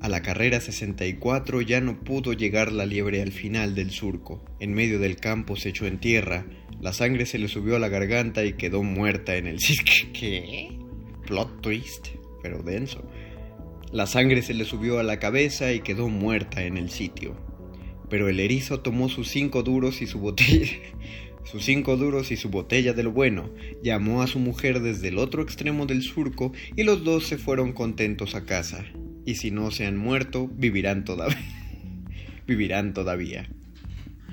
[0.00, 4.44] A la carrera 64 ya no pudo llegar la liebre al final del surco.
[4.58, 6.44] En medio del campo se echó en tierra,
[6.80, 9.58] la sangre se le subió a la garganta y quedó muerta en el...
[10.12, 10.76] ¿Qué?
[11.26, 12.08] Plot twist,
[12.42, 13.08] pero denso.
[13.92, 17.36] La sangre se le subió a la cabeza y quedó muerta en el sitio.
[18.08, 20.78] Pero el erizo tomó sus cinco duros y su botella,
[21.44, 23.50] sus cinco duros y su botella de lo bueno,
[23.82, 27.74] llamó a su mujer desde el otro extremo del surco y los dos se fueron
[27.74, 28.86] contentos a casa.
[29.26, 31.36] Y si no se han muerto, vivirán todavía.
[32.46, 33.50] vivirán todavía.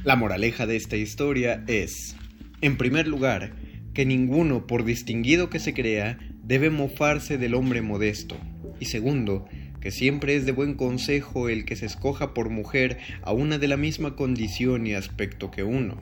[0.05, 2.15] La moraleja de esta historia es,
[2.61, 3.57] en primer lugar,
[3.93, 8.37] que ninguno, por distinguido que se crea, debe mofarse del hombre modesto,
[8.79, 9.45] y segundo,
[9.81, 13.67] que siempre es de buen consejo el que se escoja por mujer a una de
[13.67, 15.97] la misma condición y aspecto que uno.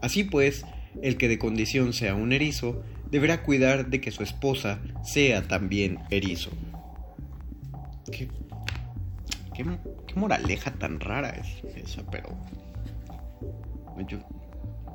[0.00, 0.64] Así pues,
[1.02, 5.98] el que de condición sea un erizo, deberá cuidar de que su esposa sea también
[6.10, 6.50] erizo.
[8.10, 8.28] Qué,
[10.14, 12.30] moraleja tan rara es esa, pero...
[14.08, 14.18] Yo,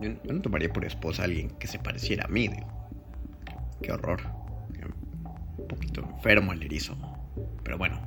[0.01, 2.67] yo, no tomaría por esposa a alguien que se pareciera a mí, digo.
[3.81, 4.21] Qué horror.
[5.57, 6.97] Un poquito enfermo el erizo.
[7.65, 7.99] Pero bueno.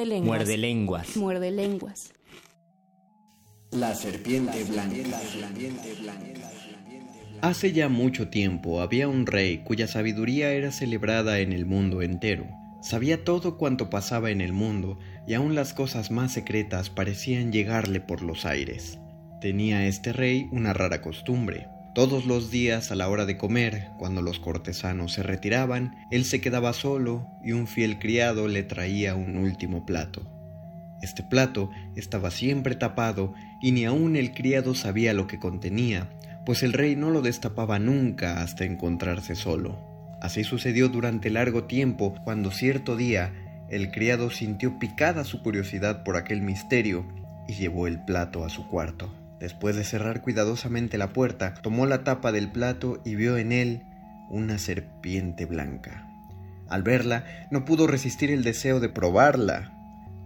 [0.00, 0.30] Muerde lenguas.
[0.30, 1.16] Muerde lenguas.
[1.16, 2.12] Muerde lenguas.
[3.70, 5.20] La serpiente blanca.
[7.42, 12.46] Hace ya mucho tiempo había un rey cuya sabiduría era celebrada en el mundo entero.
[12.82, 18.00] Sabía todo cuanto pasaba en el mundo y aun las cosas más secretas parecían llegarle
[18.00, 18.98] por los aires.
[19.42, 21.68] Tenía este rey una rara costumbre.
[21.92, 26.40] Todos los días a la hora de comer, cuando los cortesanos se retiraban, él se
[26.40, 30.22] quedaba solo y un fiel criado le traía un último plato.
[31.02, 36.08] Este plato estaba siempre tapado y ni aun el criado sabía lo que contenía,
[36.46, 39.76] pues el rey no lo destapaba nunca hasta encontrarse solo.
[40.20, 43.32] Así sucedió durante largo tiempo, cuando cierto día
[43.68, 47.04] el criado sintió picada su curiosidad por aquel misterio
[47.48, 49.12] y llevó el plato a su cuarto.
[49.40, 53.82] Después de cerrar cuidadosamente la puerta, tomó la tapa del plato y vio en él
[54.28, 56.06] una serpiente blanca.
[56.68, 59.72] Al verla, no pudo resistir el deseo de probarla.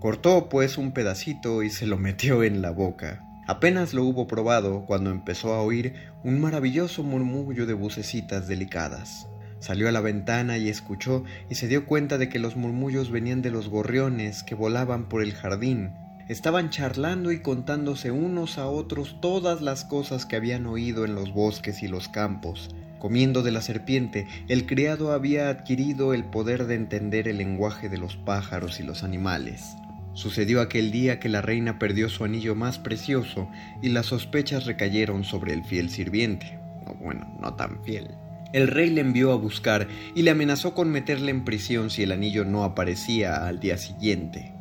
[0.01, 3.25] Cortó pues un pedacito y se lo metió en la boca.
[3.47, 9.29] Apenas lo hubo probado cuando empezó a oír un maravilloso murmullo de vocecitas delicadas.
[9.61, 13.41] Salió a la ventana y escuchó y se dio cuenta de que los murmullos venían
[13.43, 15.93] de los gorriones que volaban por el jardín.
[16.29, 21.35] Estaban charlando y contándose unos a otros todas las cosas que habían oído en los
[21.35, 22.75] bosques y los campos.
[22.99, 27.99] Comiendo de la serpiente, el criado había adquirido el poder de entender el lenguaje de
[27.99, 29.77] los pájaros y los animales.
[30.15, 33.51] Sucedió aquel día que la reina perdió su anillo más precioso
[33.83, 36.59] y las sospechas recayeron sobre el fiel sirviente.
[37.03, 38.09] bueno, no tan fiel.
[38.55, 42.13] El rey le envió a buscar y le amenazó con meterle en prisión si el
[42.13, 44.54] anillo no aparecía al día siguiente.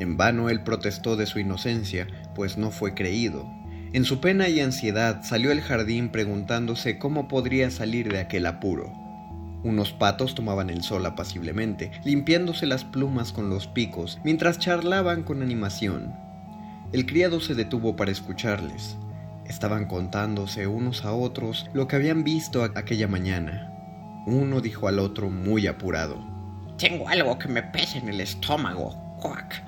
[0.00, 3.46] En vano él protestó de su inocencia, pues no fue creído.
[3.92, 8.92] En su pena y ansiedad salió al jardín preguntándose cómo podría salir de aquel apuro.
[9.62, 15.42] Unos patos tomaban el sol apaciblemente, limpiándose las plumas con los picos, mientras charlaban con
[15.42, 16.12] animación.
[16.92, 18.96] El criado se detuvo para escucharles.
[19.46, 23.70] Estaban contándose unos a otros lo que habían visto aquella mañana.
[24.26, 26.18] Uno dijo al otro muy apurado.
[26.78, 29.16] Tengo algo que me pesa en el estómago.
[29.20, 29.62] Cuac.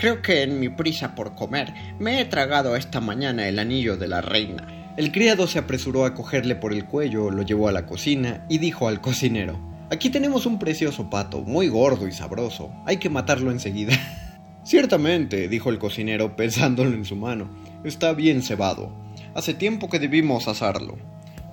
[0.00, 4.08] Creo que en mi prisa por comer me he tragado esta mañana el anillo de
[4.08, 4.66] la reina.
[4.96, 8.56] El criado se apresuró a cogerle por el cuello, lo llevó a la cocina y
[8.56, 12.72] dijo al cocinero, Aquí tenemos un precioso pato, muy gordo y sabroso.
[12.86, 13.92] Hay que matarlo enseguida.
[14.64, 17.50] Ciertamente, dijo el cocinero pensándolo en su mano,
[17.84, 18.94] está bien cebado.
[19.34, 20.96] Hace tiempo que debimos asarlo.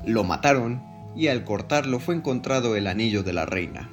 [0.05, 0.81] Lo mataron
[1.17, 3.89] y al cortarlo fue encontrado el anillo de la reina.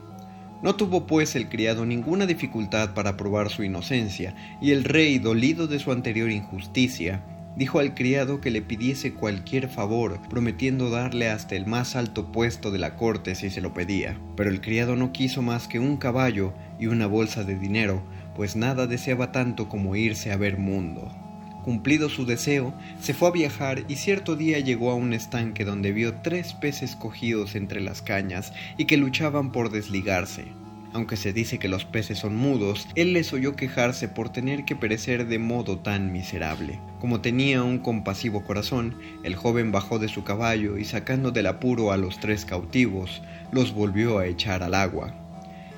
[0.62, 5.66] No tuvo pues el criado ninguna dificultad para probar su inocencia, y el rey, dolido
[5.66, 7.22] de su anterior injusticia,
[7.56, 12.70] dijo al criado que le pidiese cualquier favor, prometiendo darle hasta el más alto puesto
[12.70, 14.18] de la corte si se lo pedía.
[14.36, 18.02] Pero el criado no quiso más que un caballo y una bolsa de dinero,
[18.34, 21.23] pues nada deseaba tanto como irse a ver mundo.
[21.64, 25.92] Cumplido su deseo, se fue a viajar y cierto día llegó a un estanque donde
[25.92, 30.44] vio tres peces cogidos entre las cañas y que luchaban por desligarse.
[30.92, 34.76] Aunque se dice que los peces son mudos, él les oyó quejarse por tener que
[34.76, 36.80] perecer de modo tan miserable.
[37.00, 41.92] Como tenía un compasivo corazón, el joven bajó de su caballo y sacando del apuro
[41.92, 45.14] a los tres cautivos, los volvió a echar al agua.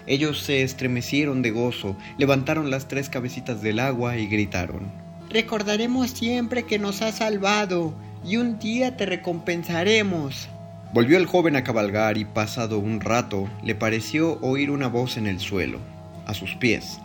[0.08, 6.64] Ellos se estremecieron de gozo, levantaron las tres cabecitas del agua y gritaron Recordaremos siempre
[6.64, 10.48] que nos has salvado y un día te recompensaremos.
[10.92, 15.26] Volvió el joven a cabalgar y pasado un rato le pareció oír una voz en
[15.26, 15.78] el suelo,
[16.26, 17.00] a sus pies.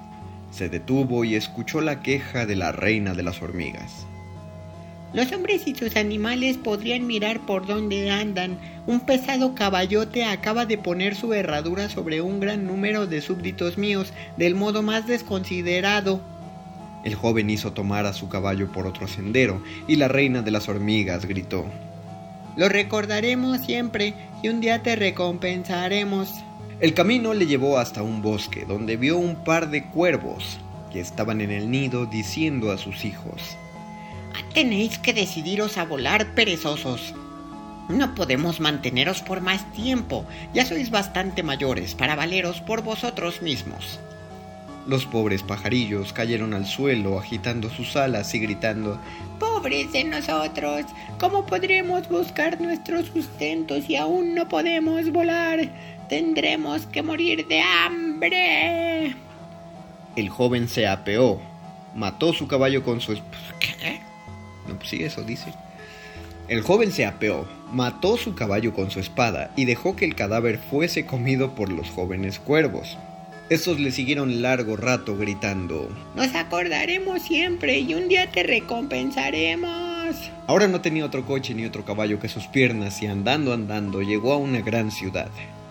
[0.52, 4.06] Se detuvo y escuchó la queja de la reina de las hormigas.
[5.14, 8.58] Los hombres y sus animales podrían mirar por dónde andan.
[8.88, 14.14] Un pesado caballote acaba de poner su herradura sobre un gran número de súbditos míos
[14.38, 16.22] del modo más desconsiderado.
[17.04, 20.70] El joven hizo tomar a su caballo por otro sendero, y la reina de las
[20.70, 21.66] hormigas gritó
[22.56, 26.30] Lo recordaremos siempre y un día te recompensaremos.
[26.80, 30.60] El camino le llevó hasta un bosque donde vio un par de cuervos
[30.91, 33.58] que estaban en el nido diciendo a sus hijos
[34.54, 37.14] Tenéis que decidiros a volar perezosos.
[37.88, 40.26] No podemos manteneros por más tiempo.
[40.54, 43.99] Ya sois bastante mayores para valeros por vosotros mismos.
[44.88, 49.00] Los pobres pajarillos cayeron al suelo agitando sus alas y gritando
[49.40, 50.86] Pobres de nosotros,
[51.20, 55.72] ¿cómo podremos buscar nuestro sustento si aún no podemos volar?
[56.10, 59.16] Tendremos que morir de hambre.
[60.16, 61.40] El joven se apeó,
[61.96, 63.14] mató su caballo con su...
[63.60, 64.02] ¿Qué?
[64.68, 65.54] No, pues sí, eso dice.
[66.48, 70.58] El joven se apeó, mató su caballo con su espada y dejó que el cadáver
[70.58, 72.98] fuese comido por los jóvenes cuervos.
[73.52, 75.89] Estos le siguieron largo rato gritando.
[76.16, 80.16] Nos acordaremos siempre y un día te recompensaremos.
[80.47, 84.32] Ahora no tenía otro coche ni otro caballo que sus piernas y andando andando llegó
[84.32, 85.28] a una gran ciudad.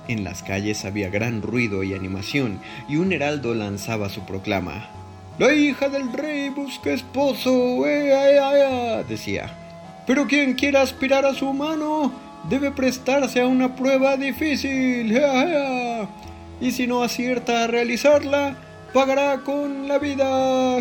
[0.08, 4.90] En las calles había gran ruido y animación y un heraldo lanzaba su proclama.
[5.38, 9.56] La hija del rey busca esposo, eh, eh, eh, decía.
[10.06, 12.12] Pero quien quiera aspirar a su mano
[12.46, 15.18] debe prestarse a una prueba difícil
[16.60, 18.56] y si no acierta a realizarla,
[18.92, 20.78] pagará con la vida.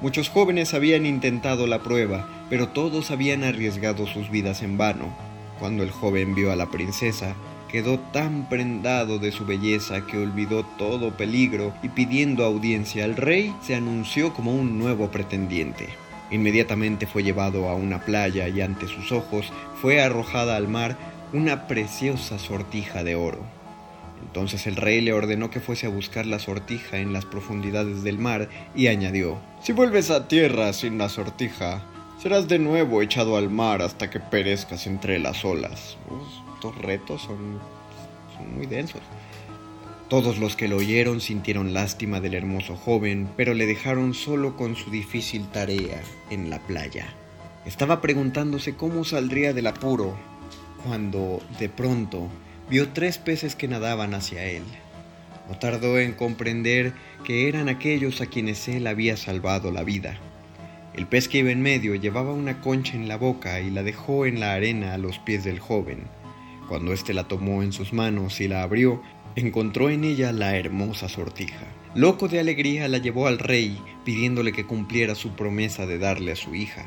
[0.00, 5.14] Muchos jóvenes habían intentado la prueba, pero todos habían arriesgado sus vidas en vano.
[5.58, 7.34] Cuando el joven vio a la princesa,
[7.68, 13.54] quedó tan prendado de su belleza que olvidó todo peligro y pidiendo audiencia al rey,
[13.62, 15.88] se anunció como un nuevo pretendiente.
[16.30, 20.96] Inmediatamente fue llevado a una playa y ante sus ojos fue arrojada al mar
[21.32, 23.63] una preciosa sortija de oro.
[24.26, 28.18] Entonces el rey le ordenó que fuese a buscar la sortija en las profundidades del
[28.18, 31.84] mar y añadió, Si vuelves a tierra sin la sortija,
[32.20, 35.96] serás de nuevo echado al mar hasta que perezcas entre las olas.
[36.54, 37.60] estos retos son,
[38.36, 39.02] son muy densos.
[40.08, 44.76] Todos los que lo oyeron sintieron lástima del hermoso joven, pero le dejaron solo con
[44.76, 46.00] su difícil tarea
[46.30, 47.06] en la playa.
[47.64, 50.14] Estaba preguntándose cómo saldría del apuro,
[50.84, 52.28] cuando, de pronto,
[52.70, 54.62] vio tres peces que nadaban hacia él.
[55.48, 56.92] No tardó en comprender
[57.24, 60.18] que eran aquellos a quienes él había salvado la vida.
[60.94, 64.26] El pez que iba en medio llevaba una concha en la boca y la dejó
[64.26, 66.04] en la arena a los pies del joven.
[66.68, 69.02] Cuando éste la tomó en sus manos y la abrió,
[69.36, 71.66] encontró en ella la hermosa sortija.
[71.94, 76.36] Loco de alegría la llevó al rey, pidiéndole que cumpliera su promesa de darle a
[76.36, 76.86] su hija.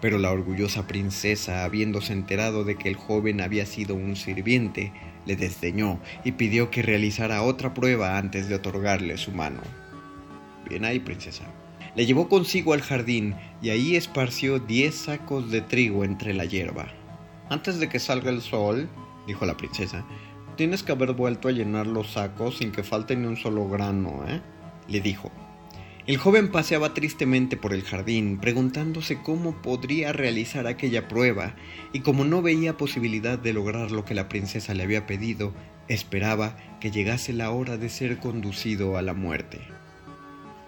[0.00, 4.92] Pero la orgullosa princesa, habiéndose enterado de que el joven había sido un sirviente,
[5.26, 9.60] le desdeñó y pidió que realizara otra prueba antes de otorgarle su mano.
[10.68, 11.44] Bien ahí, princesa.
[11.94, 16.88] Le llevó consigo al jardín y ahí esparció diez sacos de trigo entre la hierba.
[17.50, 18.88] Antes de que salga el sol,
[19.26, 20.04] dijo la princesa,
[20.56, 24.24] tienes que haber vuelto a llenar los sacos sin que falte ni un solo grano,
[24.26, 24.40] ¿eh?
[24.88, 25.30] le dijo.
[26.04, 31.54] El joven paseaba tristemente por el jardín, preguntándose cómo podría realizar aquella prueba,
[31.92, 35.54] y como no veía posibilidad de lograr lo que la princesa le había pedido,
[35.86, 39.60] esperaba que llegase la hora de ser conducido a la muerte.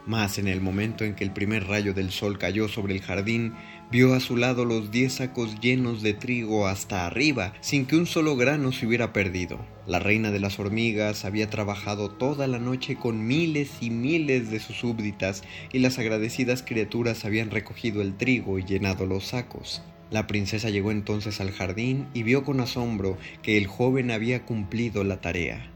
[0.07, 3.55] Mas en el momento en que el primer rayo del sol cayó sobre el jardín,
[3.91, 8.07] vio a su lado los diez sacos llenos de trigo hasta arriba, sin que un
[8.07, 9.65] solo grano se hubiera perdido.
[9.87, 14.61] La reina de las hormigas había trabajado toda la noche con miles y miles de
[14.61, 15.43] sus súbditas,
[15.73, 19.83] y las agradecidas criaturas habían recogido el trigo y llenado los sacos.
[20.11, 25.03] La princesa llegó entonces al jardín y vio con asombro que el joven había cumplido
[25.03, 25.74] la tarea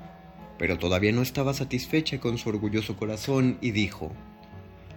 [0.59, 4.12] pero todavía no estaba satisfecha con su orgulloso corazón y dijo,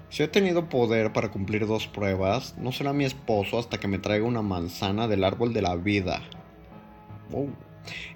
[0.09, 3.97] si he tenido poder para cumplir dos pruebas, no será mi esposo hasta que me
[3.97, 6.22] traiga una manzana del árbol de la vida.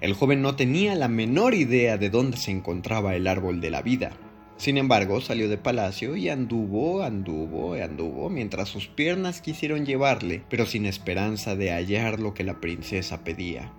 [0.02, 3.80] El joven no tenía la menor idea de dónde se encontraba el árbol de la
[3.80, 4.12] vida.
[4.58, 10.42] Sin embargo, salió de palacio y anduvo, anduvo y anduvo mientras sus piernas quisieron llevarle,
[10.50, 13.72] pero sin esperanza de hallar lo que la princesa pedía.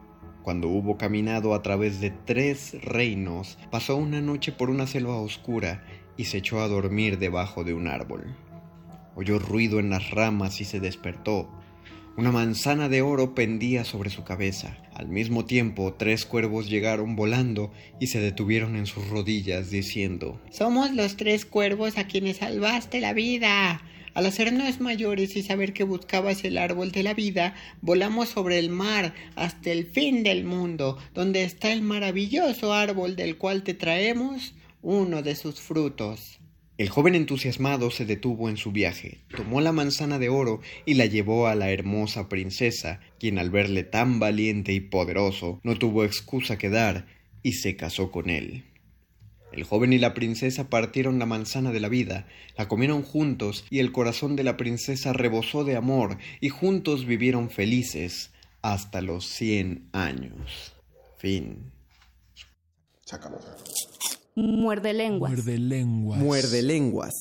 [0.47, 5.83] Cuando hubo caminado a través de tres reinos, pasó una noche por una selva oscura
[6.15, 8.33] y se echó a dormir debajo de un árbol.
[9.17, 11.49] Oyó ruido en las ramas y se despertó.
[12.15, 14.77] Una manzana de oro pendía sobre su cabeza.
[14.93, 20.93] Al mismo tiempo, tres cuervos llegaron volando y se detuvieron en sus rodillas diciendo, Somos
[20.93, 23.81] los tres cuervos a quienes salvaste la vida.
[24.17, 28.71] Al hacernos mayores y saber que buscabas el árbol de la vida, volamos sobre el
[28.71, 34.55] mar hasta el fin del mundo, donde está el maravilloso árbol del cual te traemos
[34.81, 36.39] uno de sus frutos.
[36.79, 41.05] El joven entusiasmado se detuvo en su viaje, tomó la manzana de oro y la
[41.05, 46.57] llevó a la hermosa princesa, quien al verle tan valiente y poderoso no tuvo excusa
[46.57, 47.05] que dar
[47.43, 48.63] y se casó con él.
[49.51, 52.27] El joven y la princesa partieron la manzana de la vida,
[52.57, 57.49] la comieron juntos y el corazón de la princesa rebosó de amor y juntos vivieron
[57.49, 58.31] felices
[58.61, 60.73] hasta los cien años.
[61.17, 61.71] Fin.
[64.35, 65.31] Muerde lenguas.
[65.31, 66.19] Muerde lenguas.
[66.19, 67.13] Muerde lenguas.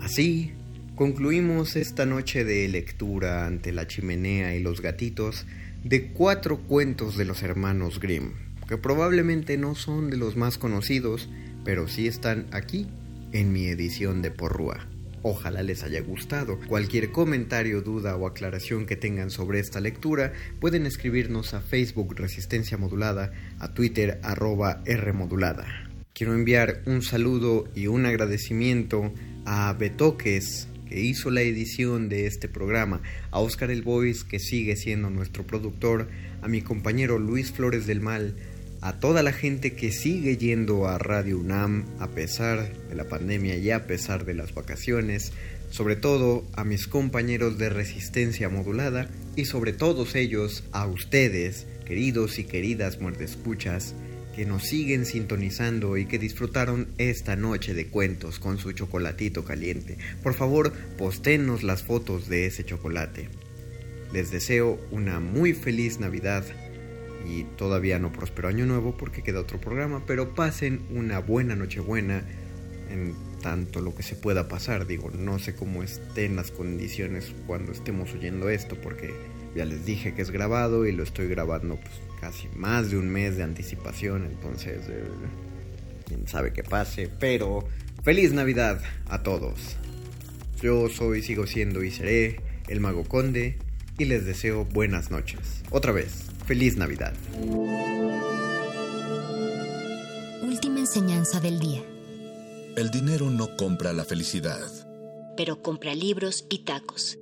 [0.00, 0.52] Así
[0.94, 5.46] concluimos esta noche de lectura ante la chimenea y los gatitos
[5.88, 8.32] de cuatro cuentos de los hermanos Grimm,
[8.68, 11.28] que probablemente no son de los más conocidos,
[11.64, 12.88] pero sí están aquí
[13.30, 14.88] en mi edición de Porrúa.
[15.22, 16.58] Ojalá les haya gustado.
[16.66, 22.76] Cualquier comentario, duda o aclaración que tengan sobre esta lectura pueden escribirnos a Facebook Resistencia
[22.76, 25.66] Modulada, a Twitter arroba Rmodulada.
[26.12, 29.12] Quiero enviar un saludo y un agradecimiento
[29.44, 34.76] a Betoques, que hizo la edición de este programa, a Oscar El Boys, que sigue
[34.76, 36.08] siendo nuestro productor,
[36.42, 38.34] a mi compañero Luis Flores del Mal,
[38.80, 43.56] a toda la gente que sigue yendo a Radio UNAM a pesar de la pandemia
[43.56, 45.32] y a pesar de las vacaciones,
[45.70, 52.38] sobre todo a mis compañeros de resistencia modulada y sobre todos ellos a ustedes, queridos
[52.38, 53.94] y queridas muerdescuchas,
[54.36, 59.96] que nos siguen sintonizando y que disfrutaron esta noche de cuentos con su chocolatito caliente.
[60.22, 63.30] Por favor, postenos las fotos de ese chocolate.
[64.12, 66.44] Les deseo una muy feliz Navidad
[67.26, 72.22] y todavía no próspero año nuevo porque queda otro programa, pero pasen una buena Nochebuena
[72.90, 74.86] en tanto lo que se pueda pasar.
[74.86, 79.14] Digo, no sé cómo estén las condiciones cuando estemos oyendo esto porque
[79.54, 83.08] ya les dije que es grabado y lo estoy grabando pues, casi más de un
[83.08, 85.04] mes de anticipación, entonces eh,
[86.06, 87.66] quién sabe qué pase, pero
[88.02, 89.76] feliz Navidad a todos.
[90.60, 93.58] Yo soy, sigo siendo y seré el Mago Conde
[93.98, 95.62] y les deseo buenas noches.
[95.70, 97.14] Otra vez, feliz Navidad.
[100.42, 101.82] Última enseñanza del día.
[102.76, 104.66] El dinero no compra la felicidad.
[105.36, 107.18] Pero compra libros y tacos.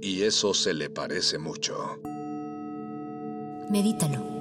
[0.00, 2.00] Y eso se le parece mucho.
[3.70, 4.38] Medítalo.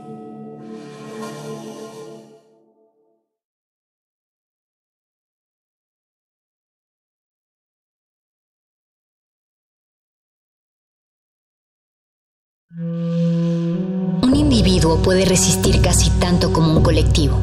[12.79, 17.37] Un individuo puede resistir casi tanto como un colectivo,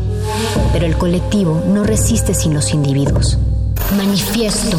[0.72, 3.38] pero el colectivo no resiste sin los individuos.
[3.96, 4.78] Manifiesto.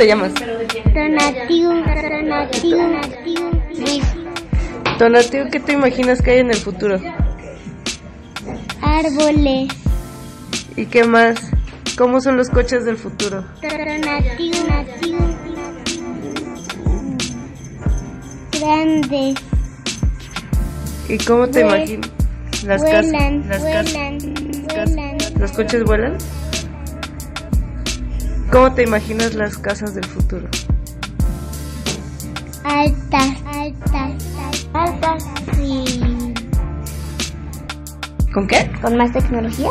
[0.00, 0.32] Te llamas?
[0.94, 2.78] Donatiu, Donatiu,
[4.98, 6.98] Donatiu, ¿qué te imaginas que hay en el futuro?
[8.80, 9.68] Árboles.
[10.74, 11.38] ¿Y qué más?
[11.98, 13.44] ¿Cómo son los coches del futuro?
[13.60, 15.18] Donatiu, Donatiu.
[18.58, 19.34] Grandes.
[21.10, 22.10] ¿Y cómo te Vuel- imaginas?
[22.64, 23.62] Las vuelan, casas.
[23.62, 23.92] Las casas.
[23.92, 24.18] vuelan,
[24.96, 25.18] vuelan.
[25.38, 26.16] ¿Los coches vuelan?
[28.50, 30.48] ¿Cómo te imaginas las casas del futuro?
[32.64, 35.24] Altas, altas, altas,
[35.54, 36.00] sí.
[38.34, 38.68] ¿Con qué?
[38.82, 39.70] ¿Con más tecnología?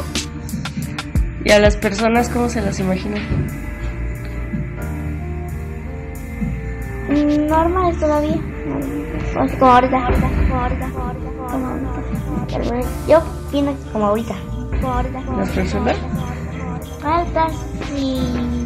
[1.43, 3.21] ¿Y a las personas cómo se las imaginan?
[7.09, 8.37] Mm, Normales todavía.
[9.59, 10.09] Como ahorita.
[13.07, 13.73] Yo ahorita.
[13.91, 14.35] Como ahorita.
[15.37, 15.97] ¿Las personas?
[17.03, 17.53] Altas,
[17.93, 18.58] sí.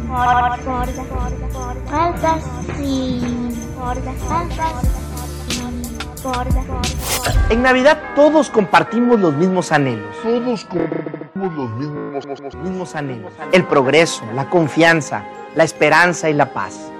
[7.50, 10.16] En Navidad todos compartimos los mismos anhelos.
[10.22, 13.32] Todos compartimos los mismos, Los mismos anhelos.
[13.52, 15.24] El progreso, la confianza,
[15.54, 16.90] la esperanza y la paz.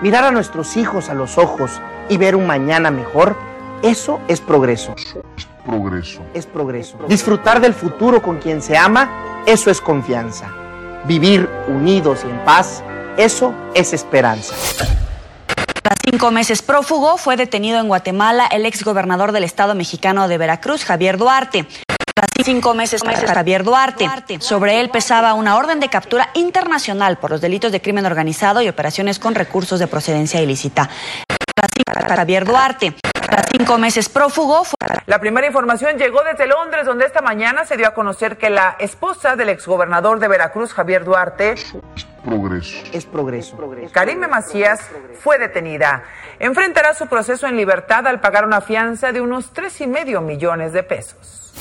[0.00, 3.36] Mirar a nuestros hijos a los ojos y ver un mañana mejor,
[3.82, 4.94] eso es progreso.
[5.66, 6.22] progreso.
[6.32, 6.98] Es progreso.
[7.06, 10.48] Disfrutar del futuro con quien se ama, eso es confianza.
[11.04, 12.82] Vivir unidos y en paz,
[13.16, 14.54] eso es esperanza.
[15.82, 20.38] Tras cinco meses prófugo, fue detenido en Guatemala el ex gobernador del estado mexicano de
[20.38, 21.66] Veracruz, Javier Duarte.
[22.14, 24.08] Tras cinco meses, Javier Duarte.
[24.40, 28.68] Sobre él pesaba una orden de captura internacional por los delitos de crimen organizado y
[28.68, 30.88] operaciones con recursos de procedencia ilícita.
[31.54, 32.94] Tras cinco- Javier Duarte.
[33.30, 34.76] Tras cinco meses prófugo, fue
[35.06, 38.76] La primera información llegó desde Londres, donde esta mañana se dio a conocer que la
[38.80, 41.54] esposa del exgobernador de Veracruz, Javier Duarte,
[42.24, 42.76] Progreso.
[42.92, 43.56] Es progreso.
[43.92, 44.80] Karime Macías,
[45.20, 46.02] fue detenida.
[46.38, 50.72] Enfrentará su proceso en libertad al pagar una fianza de unos tres y medio millones
[50.72, 51.52] de pesos.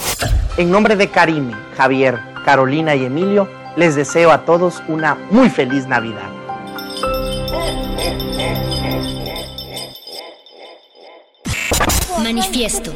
[0.57, 3.47] En nombre de Karime, Javier, Carolina y Emilio,
[3.77, 6.29] les deseo a todos una muy feliz Navidad.
[12.23, 12.91] Manifiesto.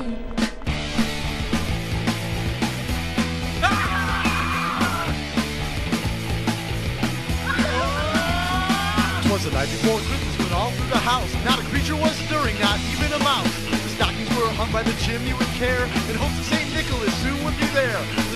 [9.24, 12.60] Twas the night before Christmas when all through the house not a creature was stirring,
[12.60, 13.48] not even a mouse.
[13.72, 16.74] The stockings were hung by the chimney with care in hopes that St.
[16.74, 18.33] Nicholas soon would be there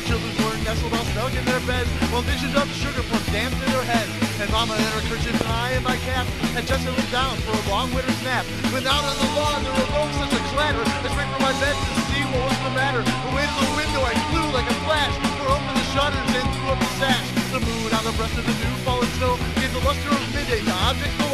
[0.67, 4.11] nestled all snug in their beds, while dishes of sugar pour damp to their heads.
[4.43, 7.55] And Mama in her kerchief and I in my cap had just looked down for
[7.55, 8.43] a long winter's nap.
[8.75, 11.71] When out on the lawn there awoke such a clatter, I sprang from my bed
[11.71, 12.99] to see what was the matter.
[13.31, 16.67] Away to the window I flew like a flash, tore open the shutters and threw
[16.75, 17.27] up the sash.
[17.55, 20.59] The moon on the breast of the new fallen snow gave the luster of midday
[20.67, 21.26] to objects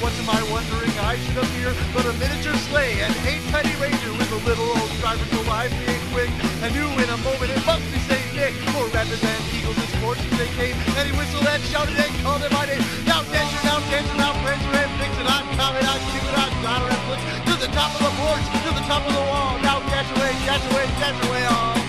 [0.00, 0.94] I wondering?
[1.04, 4.92] I should appear but a miniature sleigh, and eight tiny reindeer with a little old
[4.96, 6.30] driver so lively and quick.
[6.64, 9.90] I knew in a moment it must be Saint Nick, more rapid than eagles and
[10.00, 12.80] sportsmen they came, and he whistled and shouted and called him by name.
[13.04, 17.02] Now Dasher, now Dancer, now Prancer and Vixen, I'm Comet, I'm Cupid, I'm Donner and
[17.04, 19.60] Blitz, to the top of the boards, to the top of the wall.
[19.60, 21.79] Now dash away, dash away, dash away all.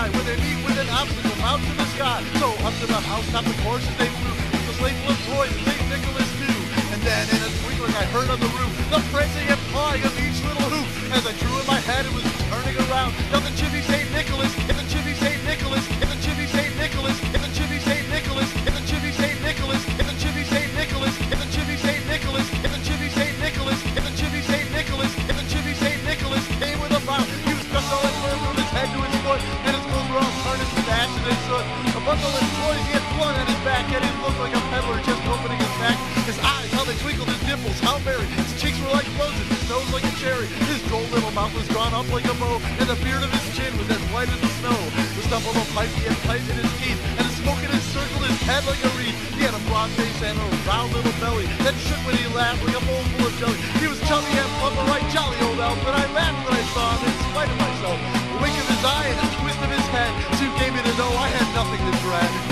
[0.00, 2.24] Fly when they meet with an obstacle out to the sky.
[2.40, 4.32] So up to the housetop, of course, as they flew
[4.64, 5.88] the sleigh full of toys and St.
[5.92, 6.58] Nicholas too.
[6.92, 10.12] And then in a twinkling, I heard on the roof the prancing and pawing of
[10.16, 10.88] each little hoop.
[11.12, 13.12] As I drew in my head, it was turning around.
[13.28, 13.84] Now the chimney
[36.30, 38.22] His eyes, how they twinkled, his dimples, how merry.
[38.38, 40.46] His cheeks were like roses, his nose like a cherry.
[40.70, 43.42] His droll little mouth was drawn up like a bow, and the beard of his
[43.58, 44.78] chin was as white as the snow.
[45.18, 47.74] The stump of a pipe he had tight in his teeth, and the smoke in
[47.74, 49.18] his circled his head like a wreath.
[49.34, 52.62] He had a broad face and a round little belly that shook when he laughed
[52.62, 53.58] like a bowl full of jelly.
[53.82, 56.62] He was chubby and plump, a right jolly old elf, and I laughed when I
[56.70, 57.98] saw him in spite of myself.
[57.98, 60.94] A wink of his eye and a twist of his head soon gave me to
[60.94, 62.49] oh, know I had nothing to dread.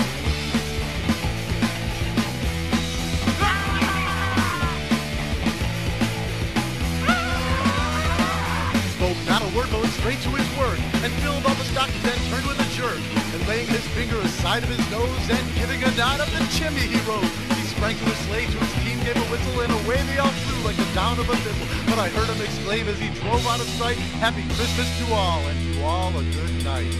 [9.53, 12.69] But went straight to his work, and filled all the stockings and turned with a
[12.77, 12.99] jerk.
[13.33, 16.85] And laying his finger aside of his nose, and giving a nod up the chimney
[16.85, 17.25] he rose.
[17.57, 20.33] He sprang to his sleigh, to his team gave a whistle, and away they all
[20.45, 21.67] flew like the down of a thistle.
[21.89, 25.39] But I heard him exclaim as he drove out of sight, Happy Christmas to all,
[25.39, 26.93] and to all a good night.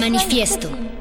[0.00, 0.93] Manifiesto.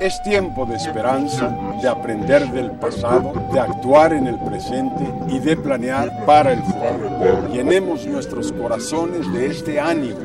[0.00, 5.58] Es tiempo de esperanza, de aprender del pasado, de actuar en el presente y de
[5.58, 7.52] planear para el futuro.
[7.52, 10.16] Llenemos nuestros corazones de este ánimo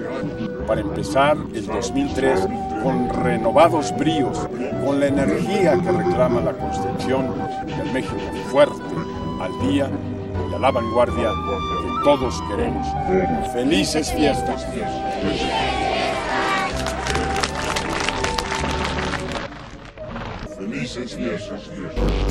[0.66, 2.48] para empezar el 2003
[2.82, 4.48] con renovados bríos,
[4.86, 7.34] con la energía que reclama la construcción
[7.66, 8.16] del México
[8.50, 8.82] fuerte,
[9.42, 9.90] al día
[10.52, 12.88] y a la vanguardia que todos queremos.
[13.52, 14.66] Felices fiestas.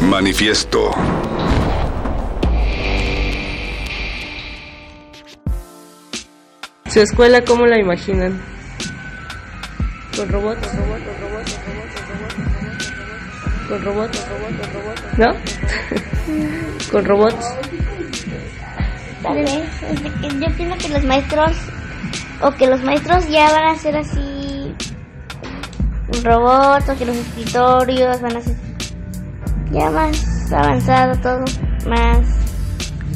[0.02, 0.90] Manifiesto.
[6.86, 8.40] ¿Su escuela cómo la imaginan?
[10.16, 11.58] Con robots, con robots,
[13.68, 15.34] con robots, con robots, con robots, ¿no?
[16.92, 17.44] con robots.
[19.22, 19.80] Tal vez.
[20.40, 21.56] Yo pienso que los maestros,
[22.40, 24.43] o que los maestros ya van a ser así
[26.22, 28.54] robots, o que los escritorios van a ser
[29.72, 31.44] ya más avanzado todo,
[31.88, 32.18] más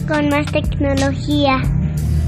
[0.08, 1.60] con más tecnología,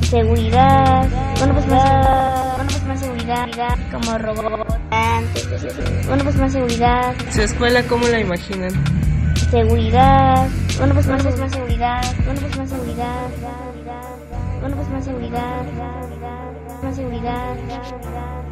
[0.02, 1.08] seguridad,
[1.38, 3.48] bueno pues más, bueno pues más seguridad,
[3.90, 4.74] como robots,
[6.06, 8.70] bueno pues más seguridad, ¿Su escuela cómo la imaginan?
[9.50, 10.46] seguridad,
[10.78, 13.28] bueno pues más, más seguridad, bueno pues más seguridad,
[14.60, 15.62] bueno pues más seguridad,
[16.82, 18.49] más seguridad, más seguridad.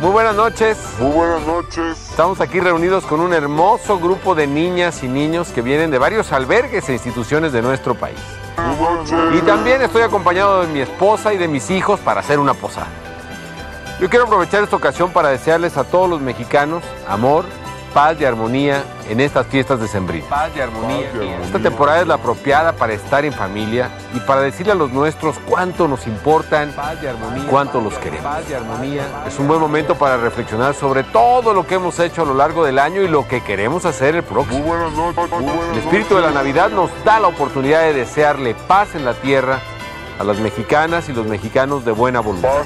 [0.00, 0.78] Muy buenas noches.
[0.98, 2.10] Muy buenas noches.
[2.10, 6.32] Estamos aquí reunidos con un hermoso grupo de niñas y niños que vienen de varios
[6.32, 8.18] albergues e instituciones de nuestro país.
[9.32, 12.88] Y también estoy acompañado de mi esposa y de mis hijos para hacer una posada.
[14.00, 17.44] Yo quiero aprovechar esta ocasión para desearles a todos los mexicanos amor,
[17.92, 20.26] paz y armonía en estas fiestas de Sembrina.
[20.28, 21.10] Paz y armonía.
[21.44, 25.36] Esta temporada es la apropiada para estar en familia y para decirle a los nuestros
[25.48, 26.72] cuánto nos importan
[27.36, 28.24] y cuánto los queremos.
[28.24, 29.04] Paz y armonía.
[29.26, 32.64] Es un buen momento para reflexionar sobre todo lo que hemos hecho a lo largo
[32.64, 34.58] del año y lo que queremos hacer el próximo.
[34.58, 35.30] Muy buenas noches.
[35.30, 39.04] Muy buenas El espíritu de la Navidad nos da la oportunidad de desearle paz en
[39.04, 39.60] la tierra
[40.18, 42.62] a las mexicanas y los mexicanos de buena voluntad.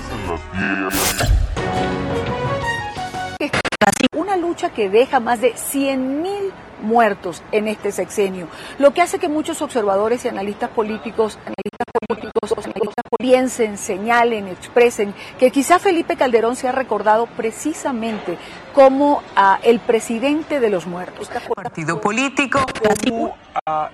[4.37, 6.51] Una lucha que deja más de 100.000
[6.83, 12.53] muertos en este sexenio, lo que hace que muchos observadores y analistas políticos, analistas políticos,
[12.53, 18.37] analistas piensen, señalen, expresen que quizá Felipe Calderón se ha recordado precisamente
[18.75, 21.31] como ah, el presidente de los muertos.
[21.55, 22.61] Partido político.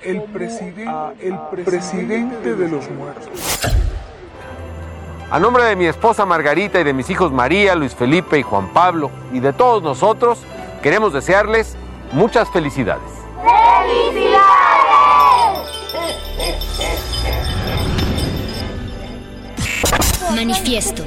[0.03, 0.91] el, presidente,
[1.21, 3.81] el presidente de los muertos.
[5.33, 8.69] A nombre de mi esposa Margarita y de mis hijos María, Luis Felipe y Juan
[8.75, 10.41] Pablo y de todos nosotros,
[10.83, 11.75] queremos desearles
[12.13, 13.11] muchas felicidades.
[13.43, 14.43] ¡Felicidades!
[20.37, 21.03] Manifiesto.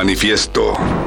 [0.00, 0.99] Manifiesto.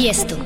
[0.00, 0.39] Manifiesto.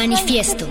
[0.00, 0.66] Manifiesto.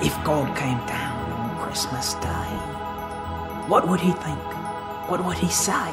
[0.00, 2.50] If God came down on Christmas Day,
[3.68, 4.40] what would he think?
[5.10, 5.90] What would he say?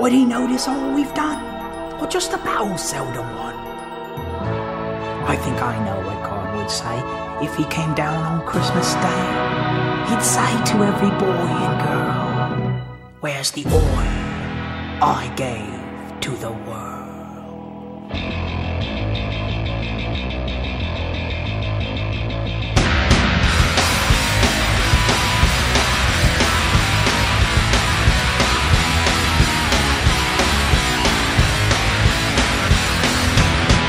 [0.00, 1.40] Would he notice all we've done?
[2.00, 3.54] Or just about all seldom one?
[5.32, 6.96] I think I know what God would say
[7.46, 9.24] if he came down on Christmas Day.
[10.08, 14.26] He'd say to every boy and girl, Where's the oil
[15.00, 15.75] I gave
[16.20, 18.12] to the world?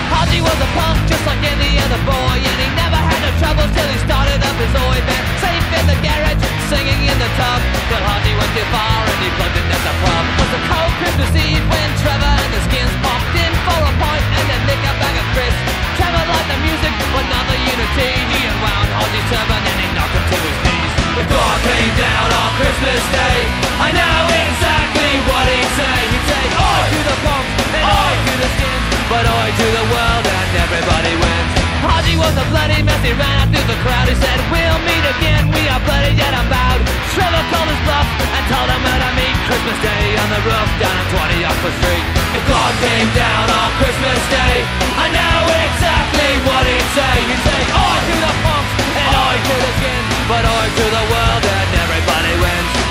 [0.10, 3.72] Haji was a punk just like any other boy And he never had no troubles
[3.76, 5.47] till he started up his oi band
[5.78, 7.62] in the garage, singing in the tub.
[7.90, 10.24] But Haji went too far and he plugged in at the pub.
[10.26, 13.94] It was a cold Christmas Eve when Trevor and the skins popped in For a
[14.02, 15.62] pint and then nick a bag of crisps.
[15.98, 18.10] Trevor liked the music but not the unity.
[18.34, 20.94] He unwound Haji's turban and he knocked him to his knees.
[21.18, 23.38] The God came down on Christmas Day.
[23.78, 25.98] I know exactly what he'd say.
[26.14, 29.86] He'd say, I to the punks and I to the skins But I to the
[29.94, 31.57] world and everybody wins
[31.88, 34.12] Haji was a bloody mess, he ran out through the crowd.
[34.12, 36.84] He said, we'll meet again, we are bloody yet unbowed
[37.18, 40.70] Trevor called his bluff and told him where to meet Christmas Day on the roof
[40.78, 42.06] down on 20 Oxford Street.
[42.38, 44.56] If God came down on Christmas Day
[45.02, 47.16] I know exactly what he'd say.
[47.26, 51.06] He'd say, I to the punks and I to the skins But I to the
[51.10, 52.87] world and everybody wins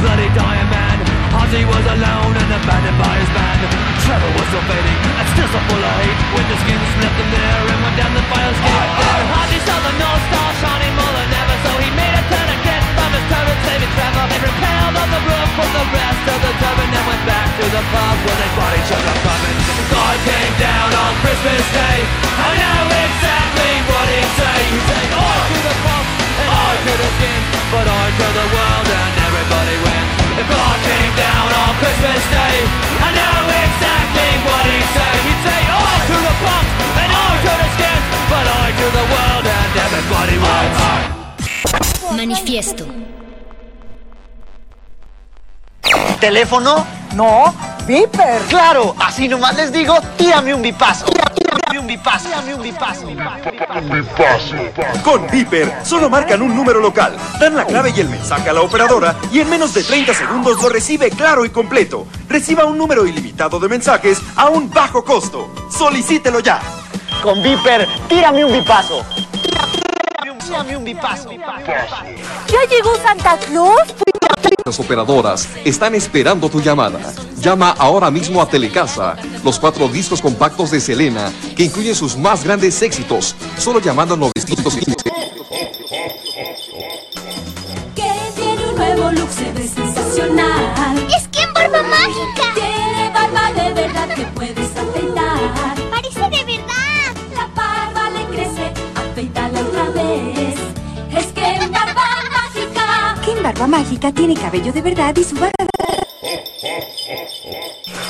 [0.00, 0.98] bloody dying man
[1.64, 3.30] was alone and abandoned by his
[4.36, 7.78] was fading and still so full of hate When the skin left him there and
[7.80, 8.90] went down the fire escape
[9.32, 12.15] Haji saw the North Star shining more than ever So he made
[13.30, 16.78] time and saving travel Every repelled on the roof for the rest of the time
[16.82, 20.54] And then went back to the pub where they bought each other puppets God came
[20.60, 21.98] down on Christmas Day.
[22.36, 24.58] I know exactly what he'd say.
[24.70, 27.40] He'd say, I to the pump and I to the skin
[27.72, 30.10] But I to the world and everybody wins
[30.42, 32.56] If God came down on Christmas Day.
[33.02, 35.12] I know exactly what he'd say.
[35.26, 36.66] He'd say, I to the pump
[37.00, 38.00] and I to the skin
[38.30, 41.25] But I to the world and everybody wins I, I.
[42.12, 42.86] Manifiesto.
[46.20, 46.86] ¿Teléfono?
[47.14, 47.54] No.
[47.86, 48.42] ¿Viper?
[48.48, 51.06] Claro, así nomás les digo, tírame un bipazo.
[51.06, 52.28] Tírame un bipazo.
[52.28, 53.06] Tírame un bipazo.
[55.04, 58.62] Con Viper, solo marcan un número local, dan la clave y el mensaje a la
[58.62, 62.06] operadora y en menos de 30 segundos lo recibe claro y completo.
[62.28, 65.48] Reciba un número ilimitado de mensajes a un bajo costo.
[65.70, 66.60] Solicítelo ya.
[67.22, 69.04] Con Viper, tírame un bipazo.
[70.48, 70.86] Un.
[70.86, 73.82] ¿Ya llegó Santa Claus?
[74.64, 77.00] Las operadoras están esperando tu llamada.
[77.40, 79.16] Llama ahora mismo a Telecasa.
[79.44, 84.20] Los cuatro discos compactos de Selena, que incluyen sus más grandes éxitos, solo llamando al
[84.20, 84.94] 915.
[87.94, 91.06] Que tiene un nuevo look, se ve sensacional.
[91.16, 92.75] ¡Es que en barba mágica!
[103.46, 105.52] Barba Mágica tiene cabello de verdad y su barba...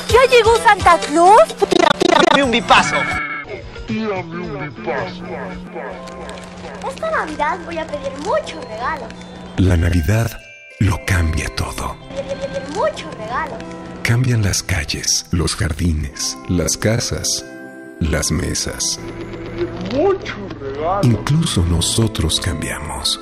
[0.08, 1.54] ¿Ya llegó Santa Claus?
[1.98, 2.96] Tírame un bipazo.
[6.88, 9.12] Esta Navidad voy a pedir muchos regalos.
[9.58, 10.40] La Navidad
[10.80, 11.98] lo cambia todo.
[12.08, 13.58] Pedir muchos regalos.
[14.02, 17.44] Cambian las calles, los jardines, las casas,
[18.00, 18.98] las mesas.
[19.92, 21.04] Muchos regalos.
[21.04, 23.20] Incluso nosotros cambiamos.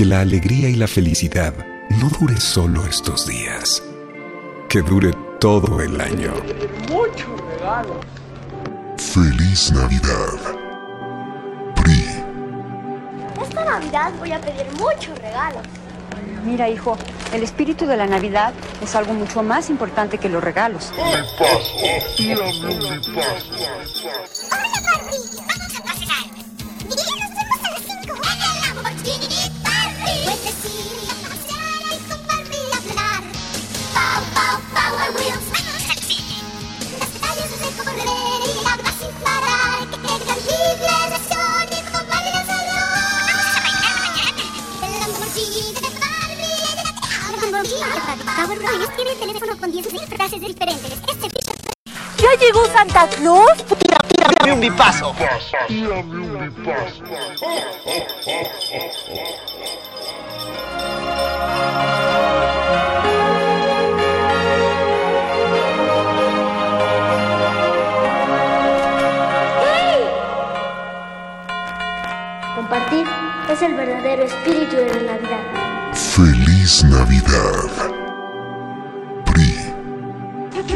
[0.00, 1.52] Que la alegría y la felicidad
[1.90, 3.82] no dure solo estos días.
[4.66, 6.32] Que dure todo el año.
[6.88, 7.98] Muchos regalos.
[8.96, 10.40] Feliz Navidad.
[13.42, 15.66] Esta Navidad voy a pedir muchos regalos.
[16.46, 16.96] Mira, hijo,
[17.34, 20.90] el espíritu de la Navidad es algo mucho más importante que los regalos.
[22.16, 23.52] Tírame un bipazo.
[24.50, 25.18] Hola, Barbie.
[25.46, 27.29] Vamos a.
[48.36, 50.92] power Wheels tiene el teléfono con 10.000 frases diferentes.
[50.92, 51.59] Este bicho
[52.20, 53.64] ¿Ya llegó Santa Claus?
[54.08, 55.14] Tírame un bipazo.
[55.68, 57.04] Tírame un bipazo.
[72.54, 73.06] Compartir
[73.50, 75.94] es el verdadero espíritu de la Navidad.
[75.94, 77.99] Feliz Navidad.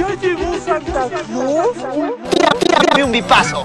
[0.09, 1.77] ¿Ya llegó Santa Claus?
[2.61, 3.65] Tírame un bipazo.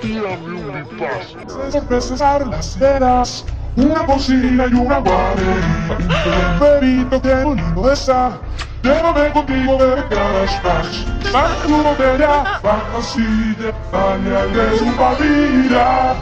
[0.00, 1.78] Tírame un bipazo.
[1.78, 3.44] Empezar las.
[3.74, 5.96] Una cocina y una guardería.
[5.98, 8.38] Un perito que bonito está.
[8.82, 11.06] Llévame contigo de Crash Bash.
[11.30, 16.14] Saca tu botella, fantasía, al su familia.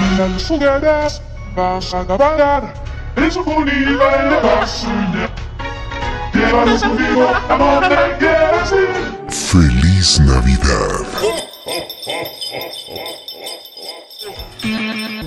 [0.00, 1.22] Mira los juguetes,
[1.54, 2.74] vas a cabalgar.
[3.14, 5.45] En su bonita en la basulla.
[6.36, 9.30] Llévalos contigo a donde quieras ir.
[9.30, 11.06] Feliz Navidad.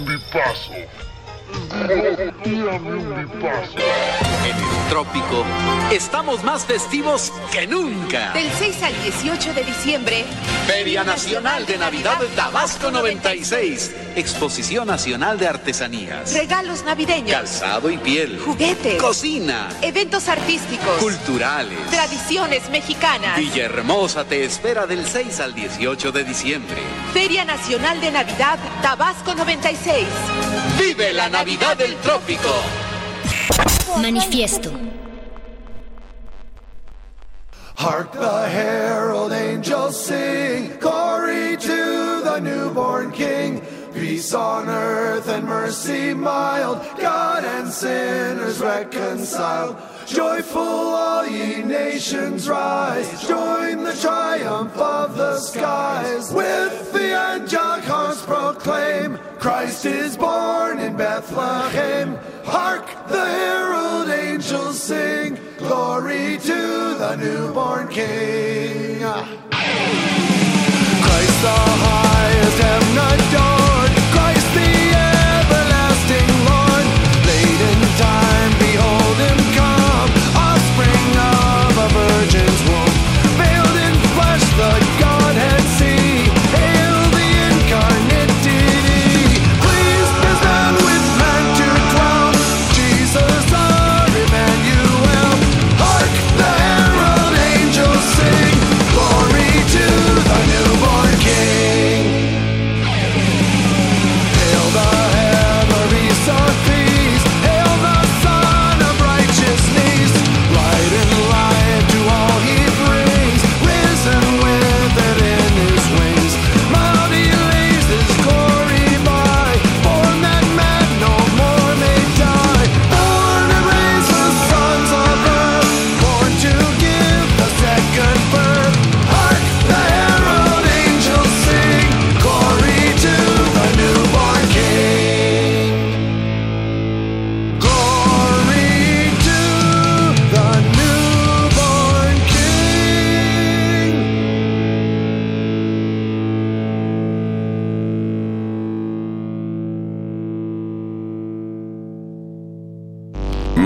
[0.05, 0.71] Bipazo.
[1.81, 2.33] En el
[4.89, 5.45] trópico
[5.91, 8.33] estamos más festivos que nunca.
[8.33, 10.25] Del 6 al 18 de diciembre,
[10.67, 13.91] Feria Nacional de Navidad Tabasco 96.
[14.15, 16.33] Exposición Nacional de Artesanías.
[16.33, 18.39] regalos navideños, Calzado y piel.
[18.43, 19.69] juguetes, Cocina.
[19.81, 21.77] eventos artísticos, Culturales.
[21.91, 23.37] tradiciones mexicanas.
[23.37, 26.75] Villahermosa te espera del 6 al 18 de diciembre.
[27.13, 30.05] Feria Nacional de Navidad Tabasco 96.
[30.77, 32.53] ¡Vive la Navidad del Trópico!
[34.01, 34.71] Manifiesto.
[37.75, 43.61] Hark the herald angels sing, glory to the newborn King.
[43.93, 49.77] Peace on earth and mercy mild, God and sinners reconciled.
[50.07, 56.31] Joyful all ye nations rise, join the triumph of the skies.
[56.31, 62.17] With the angelic horns proclaim, Christ is born in Bethlehem.
[62.43, 68.99] Hark the herald angels sing, glory to the newborn King.
[68.99, 69.31] Christ
[71.41, 71.57] the
[71.87, 73.68] highest heaven adored,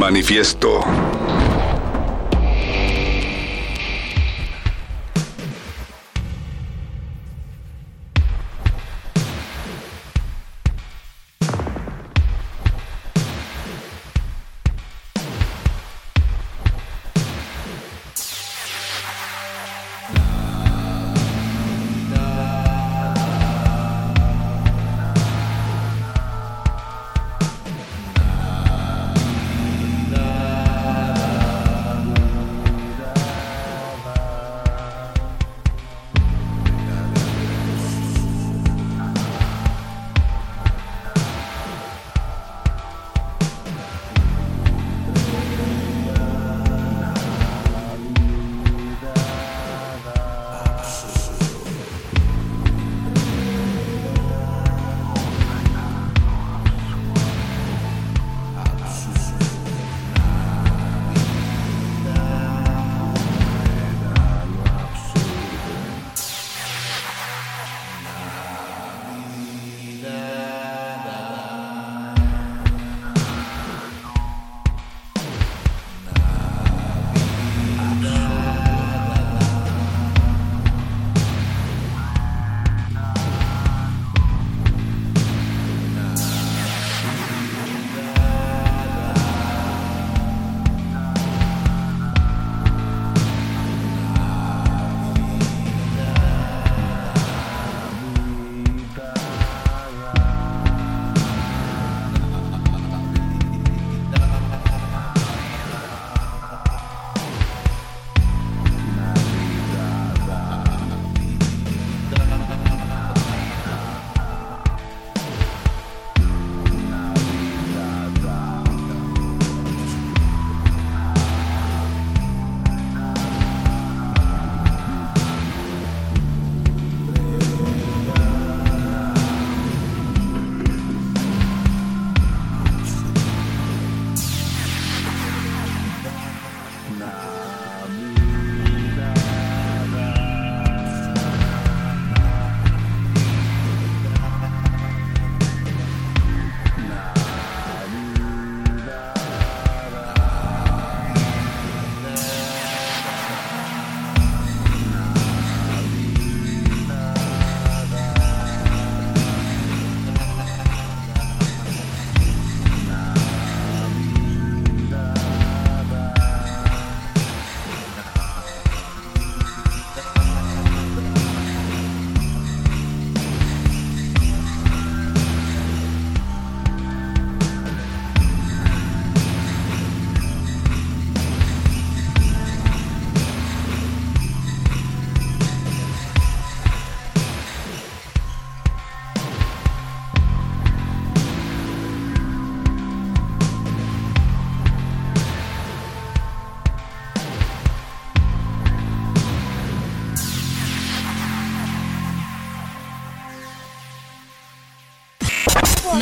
[0.03, 1.22] Manifiesto.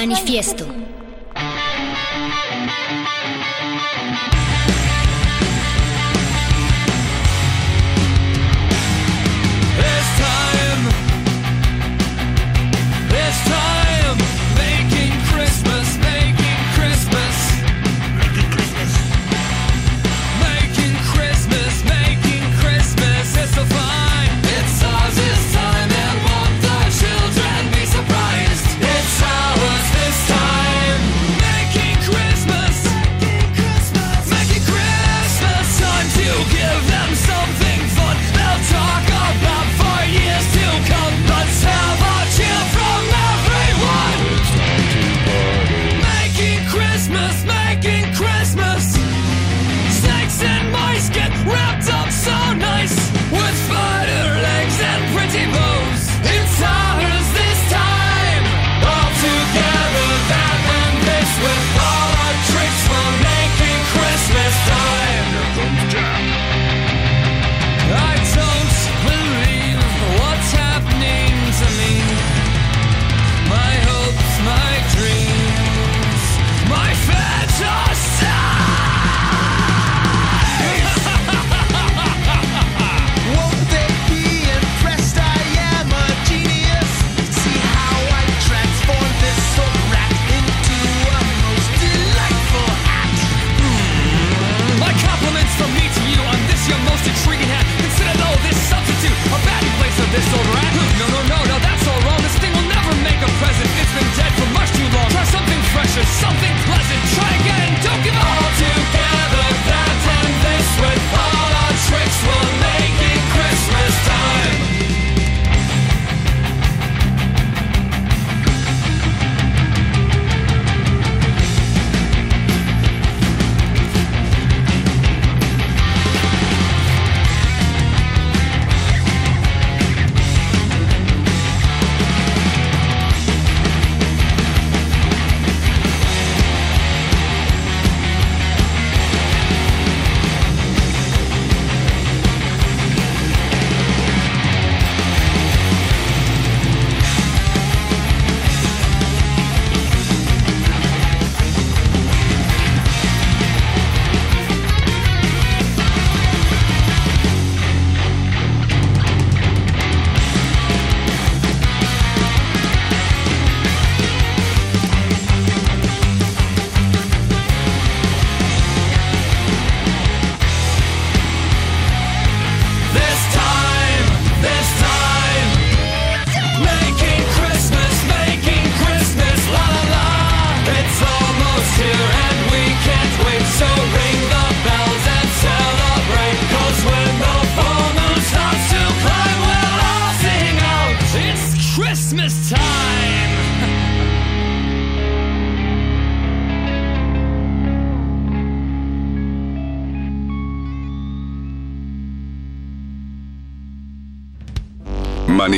[0.02, 0.81] Manifiesto.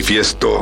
[0.03, 0.59] Manifiesto.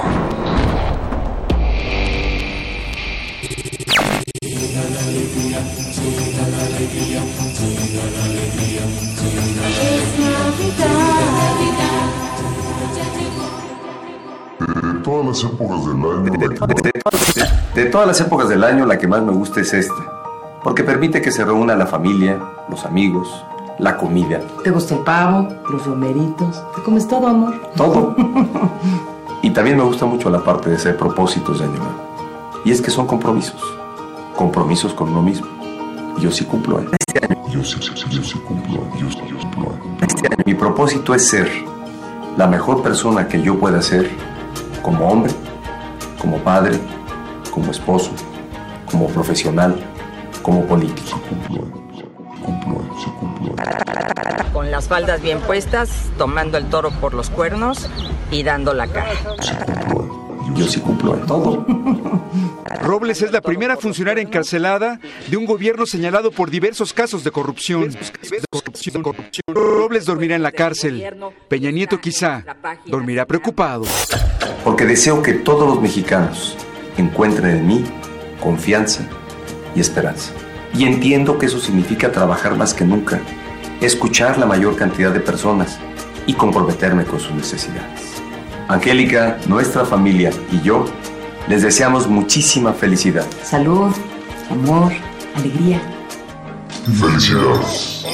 [14.94, 17.66] De todas las épocas del año.
[17.74, 19.94] De todas las épocas del año, la que más me gusta es esta,
[20.64, 22.40] porque permite que se reúna la familia,
[22.70, 23.28] los amigos,
[23.82, 26.64] la comida, ¿Te gusta el pavo, los romeritos?
[26.76, 27.60] ¿Te comes todo, amor?
[27.76, 28.16] todo.
[29.52, 32.62] Y también me gusta mucho la parte de hacer propósitos de año nuevo.
[32.64, 33.62] Y es que son compromisos,
[34.34, 35.46] compromisos con uno mismo.
[36.18, 36.80] Y yo sí cumplo.
[36.80, 36.88] ¿eh?
[37.50, 38.82] Yo sí, sí, sí, yo sí cumplo.
[38.98, 39.74] Yo yo cumplo.
[40.46, 41.52] Mi propósito es ser
[42.38, 44.10] la mejor persona que yo pueda ser
[44.82, 45.34] como hombre,
[46.22, 46.80] como padre,
[47.54, 48.12] como esposo,
[48.90, 49.76] como profesional,
[50.42, 51.20] como político.
[54.54, 57.90] Con las faldas bien puestas, tomando el toro por los cuernos
[58.32, 59.12] y dando la cara.
[60.56, 61.66] Yo sí cumplo en todo.
[62.82, 67.96] Robles es la primera funcionaria encarcelada de un gobierno señalado por diversos casos de corrupción.
[69.48, 71.04] Robles dormirá en la cárcel.
[71.48, 72.44] Peña Nieto quizá
[72.86, 73.84] dormirá preocupado.
[74.64, 76.56] Porque deseo que todos los mexicanos
[76.98, 77.84] encuentren en mí
[78.42, 79.08] confianza
[79.76, 80.34] y esperanza.
[80.74, 83.20] Y entiendo que eso significa trabajar más que nunca,
[83.82, 85.80] escuchar la mayor cantidad de personas
[86.26, 88.11] y comprometerme con sus necesidades.
[88.72, 90.86] Angélica, nuestra familia y yo
[91.50, 93.26] les deseamos muchísima felicidad.
[93.44, 93.92] Salud,
[94.50, 94.94] amor,
[95.36, 95.82] alegría.
[96.98, 98.06] Felicidades.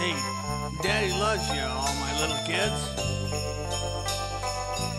[0.00, 0.14] Hey,
[0.82, 2.78] Daddy loves you, all my little kids.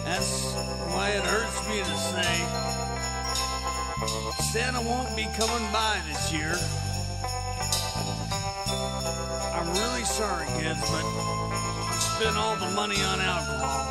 [0.03, 0.55] That's
[0.95, 2.72] why it hurts me to say
[4.51, 6.55] Santa won't be coming by this year.
[9.53, 13.85] I'm really sorry, kids, but I spent all the money on alcohol.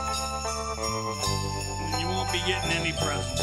[1.93, 3.43] And you won't be getting any presents.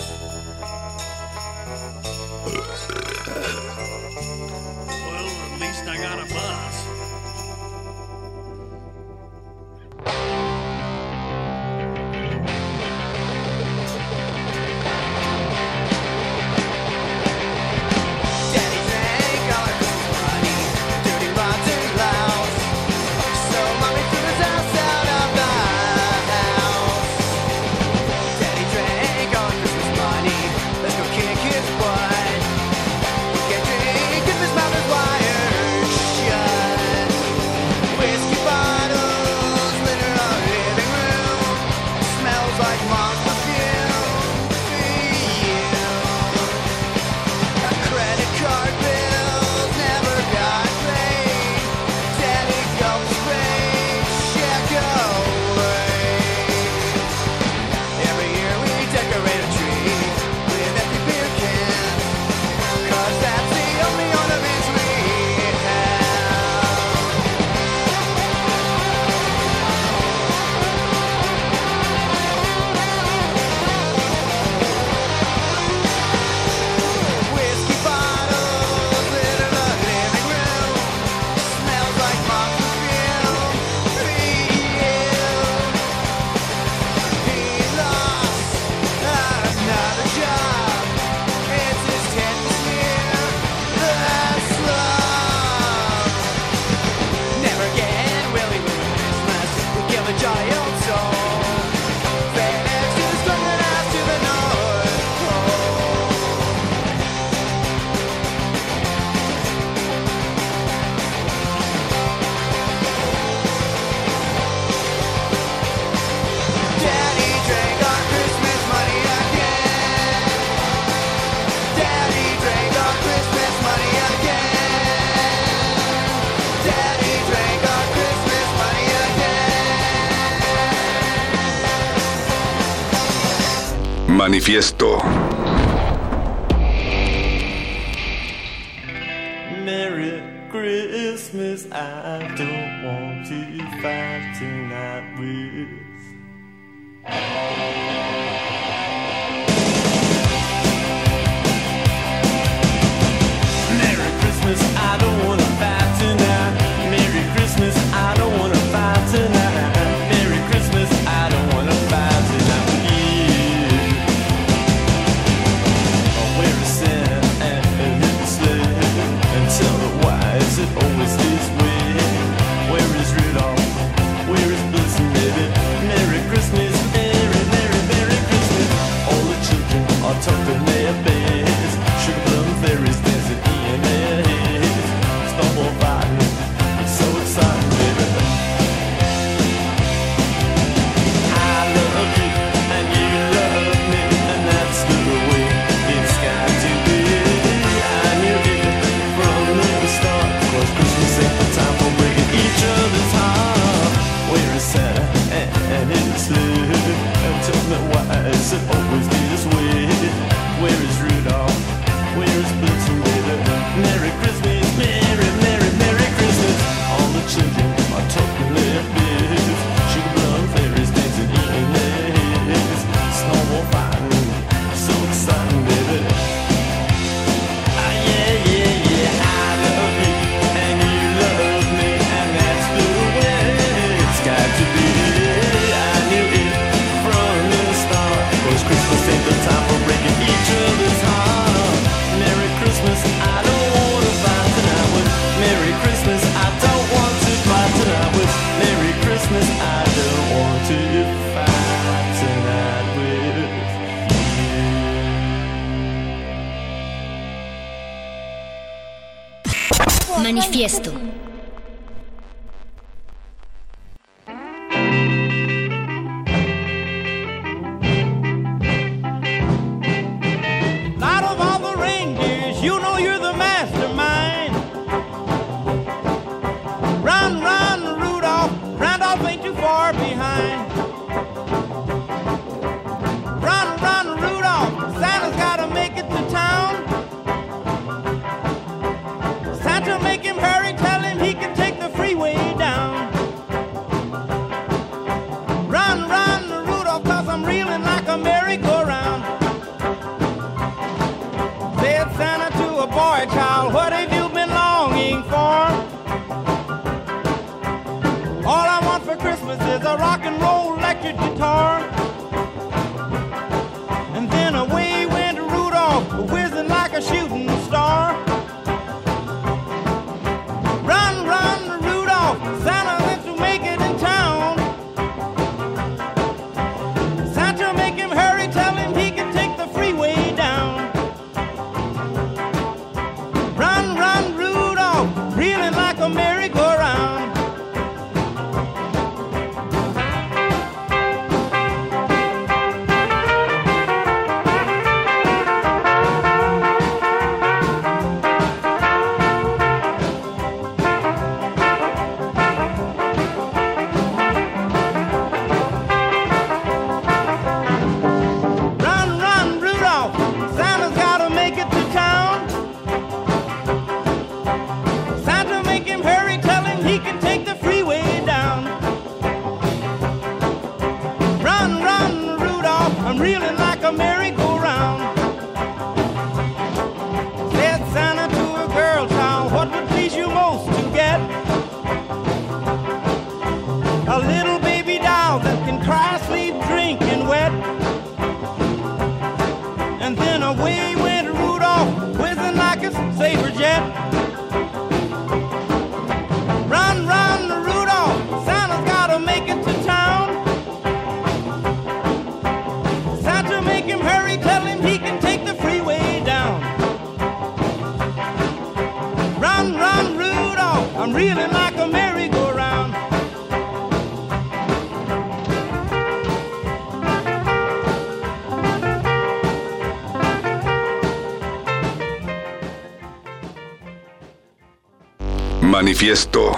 [425.80, 426.52] manifiesto.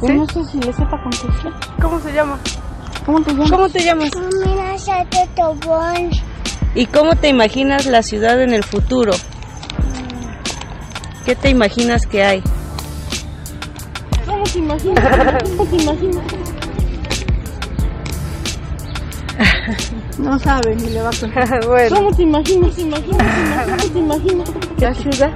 [0.00, 1.52] Yo no sé si le sepa contestar.
[1.82, 2.38] ¿Cómo se llama?
[3.04, 3.50] ¿Cómo te llamas?
[3.50, 4.10] ¿Cómo te llamas?
[5.68, 5.98] Ah,
[6.74, 9.12] ¿Y cómo te imaginas la ciudad en el futuro?
[11.26, 12.42] ¿Qué te imaginas que hay?
[14.24, 15.42] ¿Cómo te imaginas?
[15.44, 16.41] ¿Cómo te imaginas?
[20.22, 21.66] No sabe ni le va a contar.
[21.66, 21.96] bueno.
[21.96, 22.74] ¿Cómo te imaginas?
[22.74, 23.92] ¿Te imaginas?
[23.92, 24.50] ¿Te imaginas?
[24.76, 25.32] ¿Te ¿La ciudad?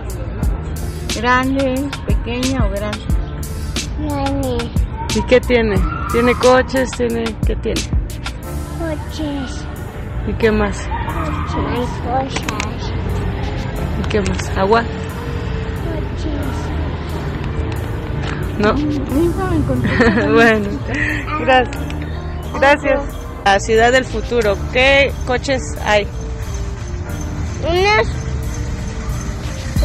[1.16, 2.98] ¿Grande, pequeña o grande?
[4.00, 4.70] Grande.
[5.14, 5.76] ¿Y qué tiene?
[6.12, 6.90] ¿Tiene coches?
[6.92, 7.80] ¿Tiene qué tiene?
[8.78, 9.64] Coches.
[10.28, 10.76] ¿Y qué más?
[11.52, 11.88] Coches.
[12.04, 12.92] Cosas.
[13.98, 14.50] ¿Y qué más?
[14.56, 14.82] ¿Agua?
[15.82, 16.56] Coches.
[18.58, 18.72] ¿No?
[20.34, 20.68] bueno,
[21.40, 21.84] gracias.
[22.54, 23.15] Gracias.
[23.46, 26.04] La ciudad del futuro, ¿qué coches hay?
[27.62, 28.08] Unos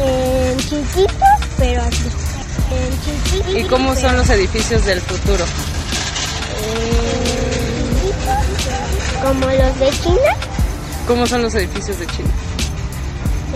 [0.00, 1.14] eh, chiquitos,
[1.58, 2.08] pero así.
[3.54, 5.44] Eh, ¿Y cómo son los edificios del futuro?
[6.64, 8.12] Eh,
[9.22, 10.34] como los de China.
[11.06, 12.30] ¿Cómo son los edificios de China?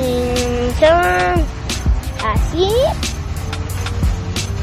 [0.03, 1.45] Eh, son
[2.31, 2.71] así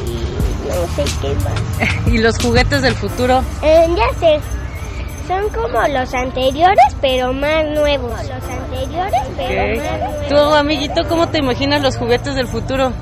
[0.05, 2.07] y no sé qué más.
[2.07, 3.43] ¿Y los juguetes del futuro?
[3.61, 4.39] ya sé.
[5.27, 8.11] Son como los anteriores, pero más nuevos.
[8.11, 10.27] Los anteriores, pero más nuevos.
[10.29, 12.89] Tú, amiguito, ¿cómo te imaginas los juguetes del futuro?
[12.89, 12.93] Son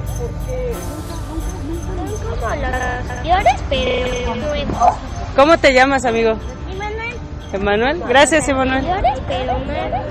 [2.40, 4.96] como los anteriores, pero nuevos.
[5.36, 6.34] ¿Cómo te llamas, amigo?
[6.72, 7.16] Emanuel.
[7.54, 8.04] Emanuel.
[8.08, 8.86] Gracias, Emanuel.
[8.88, 10.02] Anteriores, pero más nuevos.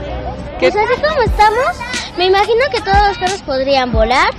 [0.58, 1.76] ¿Qué- Pues así como estamos,
[2.18, 4.30] me imagino que todos los perros podrían volar.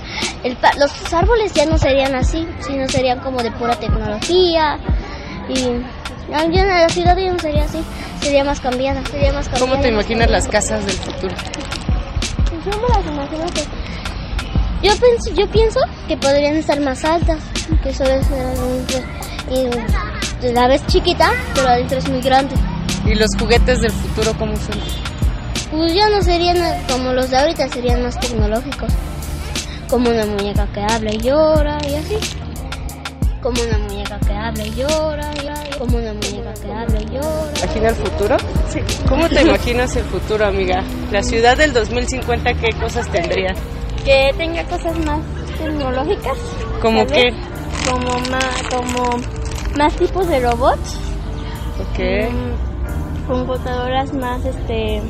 [0.44, 4.78] El pa- los árboles ya no serían así, sino serían como de pura tecnología.
[5.48, 5.82] Y
[6.30, 7.82] ya en la ciudad ya no sería así,
[8.20, 9.70] sería más cambiada, sería más cambiada.
[9.72, 11.34] ¿Cómo te imaginas las casas del futuro?
[12.50, 13.82] Pues Yo me las imagino que...
[14.86, 17.38] Yo pienso, yo pienso que podrían estar más altas,
[17.82, 18.26] que eso es
[19.50, 22.54] y la vez chiquita, pero adentro es muy grande.
[23.06, 24.78] ¿Y los juguetes del futuro cómo son?
[25.70, 26.56] Pues ya no serían
[26.88, 28.92] como los de ahorita, serían más tecnológicos.
[29.88, 32.16] Como una muñeca que habla y llora y así.
[33.42, 35.46] Como una muñeca que habla y llora y
[35.82, 37.52] como una muñeca que habla y llora.
[37.58, 38.36] ¿Imagina el futuro?
[38.68, 38.78] Sí.
[39.08, 40.84] ¿Cómo te imaginas el futuro, amiga?
[41.10, 43.52] La ciudad del 2050, ¿qué cosas tendría?
[44.04, 45.20] Que tenga cosas más
[45.58, 46.38] tecnológicas.
[46.80, 47.30] ¿Cómo tal qué?
[47.90, 49.10] Como más, como
[49.76, 50.98] más tipos de robots.
[51.80, 51.98] Ok.
[52.30, 55.02] Mm, computadoras más, este,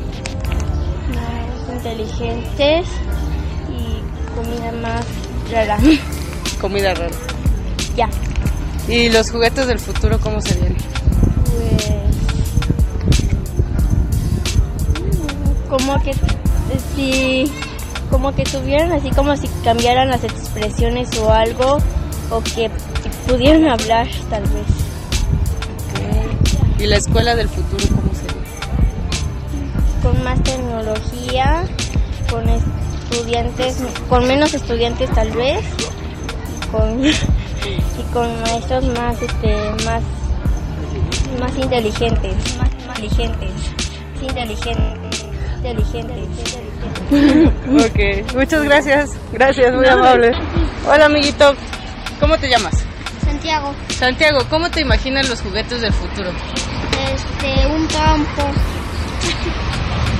[1.08, 2.86] más inteligentes
[3.68, 5.04] y comida más
[5.50, 5.76] rara.
[6.62, 7.14] Comida rara.
[7.94, 8.08] ya.
[8.88, 10.74] ¿Y los juguetes del futuro cómo serían?
[11.44, 11.90] Pues.
[15.68, 16.12] Como que.
[16.94, 17.52] Si.
[18.10, 21.78] Como que tuvieran así como si cambiaran las expresiones o algo.
[22.30, 22.70] O que
[23.28, 24.66] pudieran hablar, tal vez.
[26.78, 28.42] ¿Y la escuela del futuro cómo sería?
[30.02, 31.64] Con más tecnología.
[32.30, 33.76] Con estudiantes.
[34.08, 35.64] Con menos estudiantes, tal vez.
[36.72, 37.02] Con.
[37.98, 39.70] Y con maestros más, este.
[39.84, 40.02] Más.
[41.40, 42.34] Más inteligentes.
[42.58, 42.70] Más
[43.00, 43.50] inteligentes.
[44.20, 45.24] Inteligentes.
[45.56, 46.28] Inteligentes.
[47.12, 49.10] ok, muchas gracias.
[49.32, 50.32] Gracias, muy amable.
[50.88, 51.54] Hola, amiguito.
[52.20, 52.74] ¿Cómo te llamas?
[53.24, 53.74] Santiago.
[53.88, 56.30] Santiago, ¿cómo te imaginas los juguetes del futuro?
[57.14, 58.50] Este, un campo.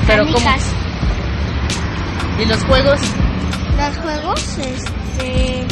[0.07, 0.51] Pero ¿cómo?
[2.41, 3.01] ¿Y los juegos?
[3.77, 5.67] Los juegos, este.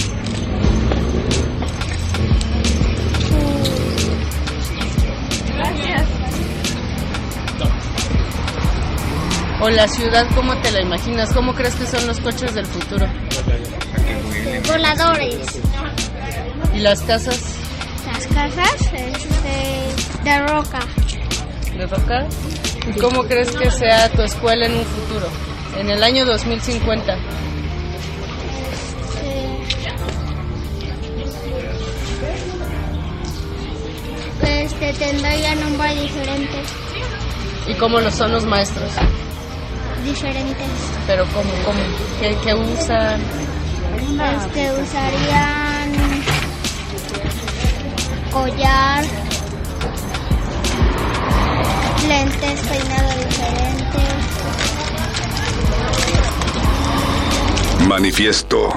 [5.61, 6.03] Gracias.
[9.63, 11.33] ¿O la ciudad cómo te la imaginas?
[11.35, 13.07] ¿Cómo crees que son los coches del futuro?
[14.67, 15.37] Voladores.
[16.75, 17.39] ¿Y las casas
[18.07, 20.25] Las casas, este.
[20.25, 20.79] De roca.
[21.77, 22.27] de roca?
[22.89, 25.27] ¿Y cómo crees que sea tu escuela en un futuro?
[25.79, 27.17] En el año 2050.
[34.81, 36.63] Este, tendría nombre diferente.
[37.67, 38.91] ¿Y cómo lo son los maestros?
[40.05, 40.67] Diferentes.
[41.07, 41.51] Pero ¿cómo?
[41.67, 41.81] cómo?
[42.19, 43.21] ¿Qué, qué usan?
[44.37, 45.93] Este, usarían.
[48.33, 49.05] Collar.
[52.09, 53.99] Lentes, peinado diferente.
[57.87, 58.71] Manifiesto.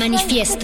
[0.00, 0.59] Manifiesto.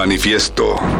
[0.00, 0.99] Manifiesto.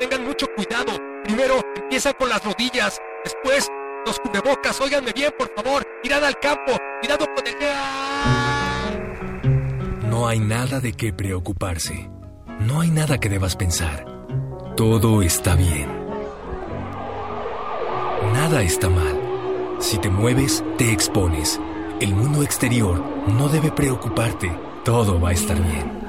[0.00, 0.98] Tengan mucho cuidado.
[1.22, 3.70] Primero empiezan con las rodillas, después
[4.04, 4.80] los cubrebocas.
[4.80, 5.86] Óiganme bien, por favor.
[6.02, 7.54] Mirad al campo, cuidado con el...
[10.08, 12.10] No hay nada de qué preocuparse.
[12.58, 14.04] No hay nada que debas pensar.
[14.76, 15.88] Todo está bien.
[18.32, 19.20] Nada está mal.
[19.78, 21.60] Si te mueves, te expones.
[22.00, 24.50] El mundo exterior no debe preocuparte.
[24.84, 25.99] Todo va a estar bien.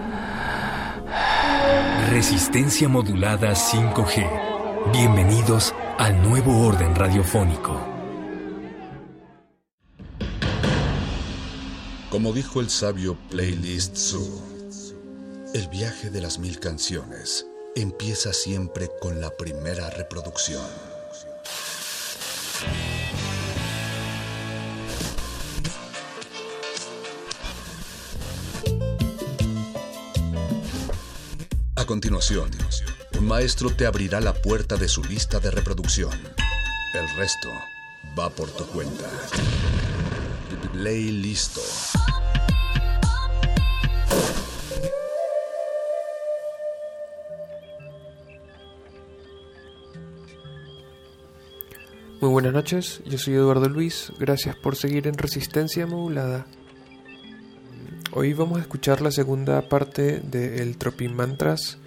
[2.09, 4.91] Resistencia modulada 5G.
[4.91, 7.79] Bienvenidos al nuevo orden radiofónico.
[12.09, 14.41] Como dijo el sabio Playlist Zoo,
[15.53, 17.45] el viaje de las mil canciones
[17.75, 20.90] empieza siempre con la primera reproducción.
[31.91, 32.49] Continuación,
[33.19, 36.13] un maestro te abrirá la puerta de su lista de reproducción.
[36.93, 37.49] El resto
[38.17, 39.09] va por tu cuenta.
[40.71, 41.59] Play listo.
[52.21, 56.47] Muy buenas noches, yo soy Eduardo Luis, gracias por seguir en Resistencia Modulada.
[58.13, 61.80] Hoy vamos a escuchar la segunda parte de El Tropin Mantras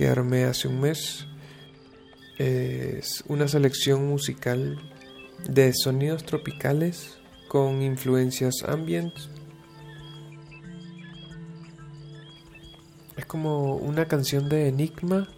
[0.00, 1.26] que armé hace un mes.
[2.38, 4.78] Es una selección musical
[5.46, 7.18] de sonidos tropicales
[7.48, 9.12] con influencias ambient.
[13.18, 15.28] Es como una canción de Enigma,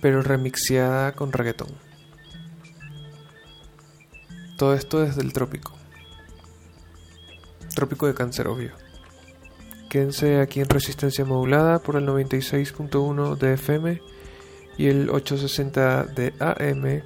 [0.00, 1.74] pero remixeada con reggaetón.
[4.56, 5.74] Todo esto desde el trópico.
[7.74, 8.83] Trópico de cáncer, obvio.
[9.94, 14.02] Quédense aquí en Resistencia Modulada por el 96.1 de FM
[14.76, 17.04] y el 860 de AM.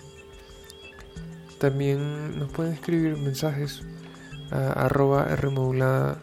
[1.58, 3.82] También nos pueden escribir mensajes
[4.50, 6.22] a arroba Rmodulada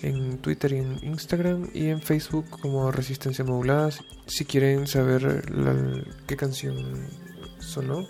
[0.00, 3.90] en Twitter y en Instagram y en Facebook como Resistencia Modulada.
[4.26, 5.42] Si quieren saber
[6.28, 7.08] qué canción
[7.58, 8.06] sonó,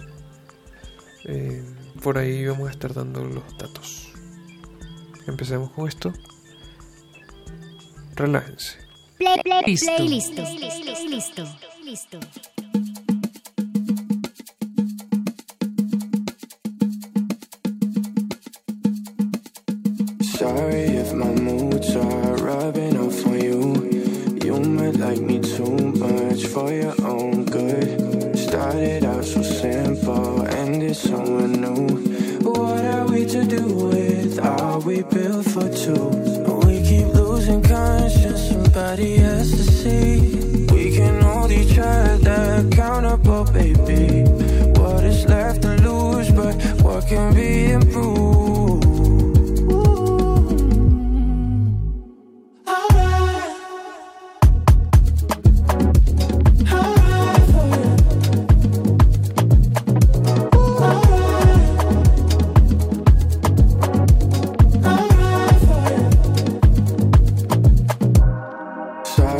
[1.24, 1.64] eh,
[2.02, 4.12] por ahí vamos a estar dando los datos.
[5.27, 6.12] Empecemos con esto.
[8.16, 8.76] Relájense.
[9.18, 9.94] Play, play, Listo.
[9.97, 10.43] play, listo.
[11.10, 11.44] Listo.
[11.84, 12.18] Listo.
[20.22, 23.62] Sorry if my moods are rubbing off on you.
[24.44, 28.38] You might like me too much for your own good.
[28.38, 31.86] Started out so simple, ended somewhere new.
[32.43, 34.38] What are we to do with?
[34.38, 36.65] Are we built for two?
[37.36, 40.66] Losing conscience, somebody has to see.
[40.72, 44.22] We can hold each other accountable, baby.
[44.80, 48.85] What is left to lose, but what can be improved?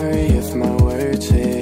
[0.07, 1.56] Sorry if my words hit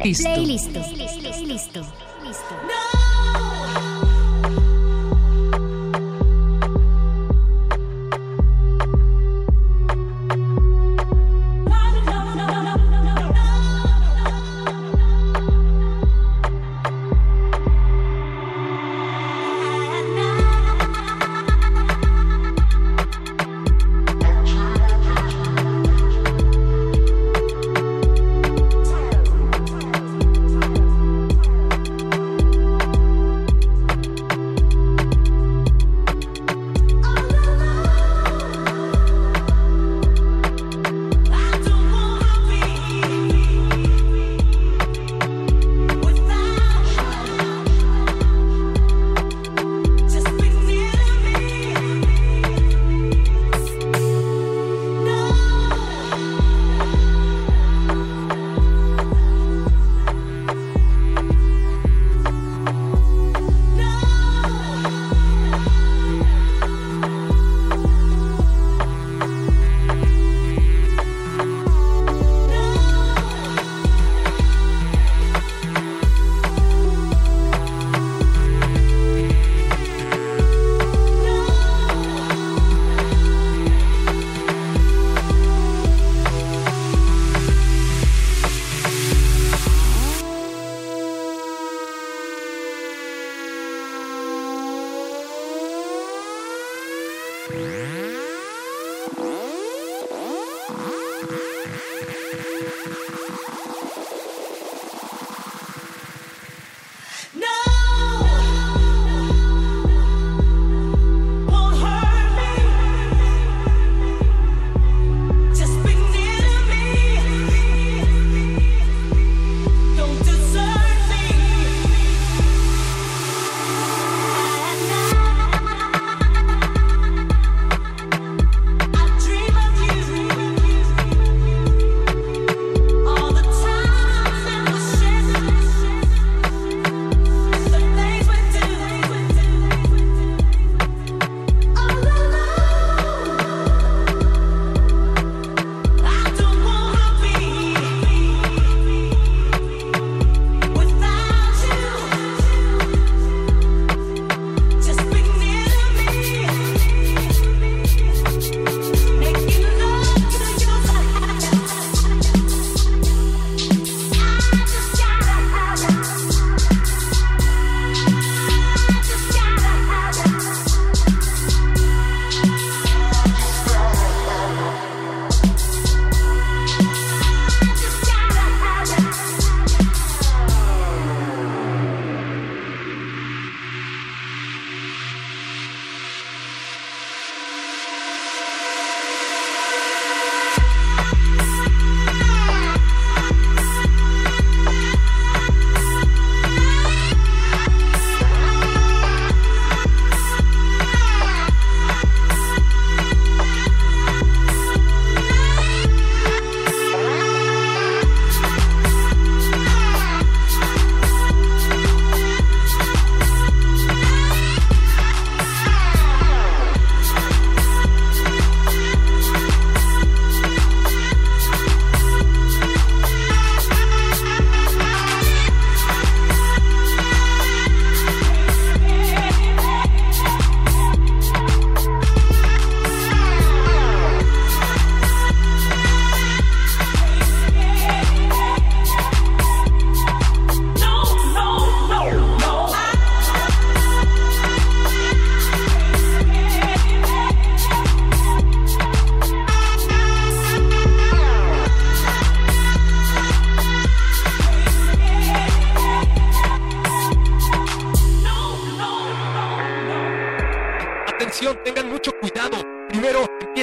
[0.00, 0.14] Play,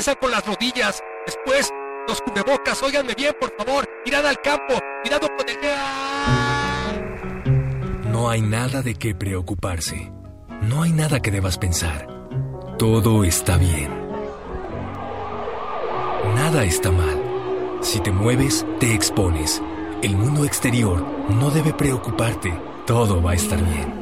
[0.07, 1.69] empiezan con las rodillas, después
[2.07, 5.57] los cubrebocas, óiganme bien, por favor, mirad al campo, mirad con el...
[5.75, 6.93] ¡Ah!
[8.09, 10.11] No hay nada de qué preocuparse.
[10.61, 12.07] No hay nada que debas pensar.
[12.77, 13.91] Todo está bien.
[16.35, 17.21] Nada está mal.
[17.81, 19.61] Si te mueves, te expones.
[20.01, 22.53] El mundo exterior no debe preocuparte.
[22.85, 23.93] Todo va a estar bien.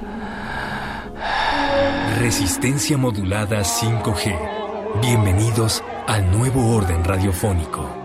[2.19, 4.64] Resistencia modulada 5G.
[5.01, 8.05] Bienvenidos al nuevo orden radiofónico.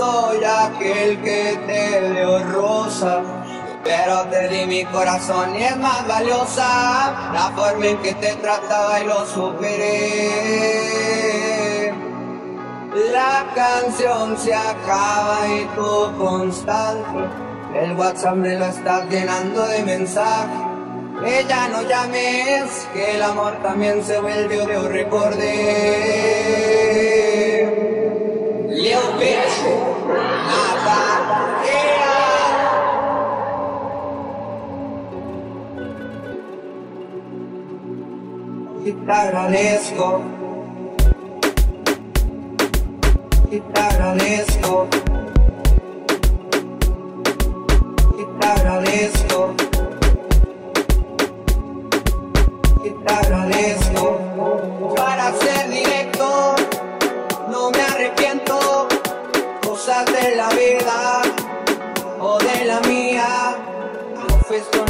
[0.00, 3.22] soy aquel que te dio rosa.
[3.84, 9.00] Pero te di mi corazón y es más valiosa la forma en que te trataba
[9.00, 10.30] y lo superé.
[13.12, 17.18] La canción se acaba y tú constante.
[17.74, 20.60] El WhatsApp me lo estás llenando de mensajes.
[21.24, 26.30] Ella no llames, que el amor también se vuelve de un recorde.
[28.70, 29.89] Leo Pecho.
[39.10, 40.20] Te agradezco.
[43.50, 44.86] Te agradezco.
[48.16, 49.54] Te agradezco.
[52.82, 54.18] Te agradezco.
[54.96, 55.49] Para ser
[64.60, 64.89] No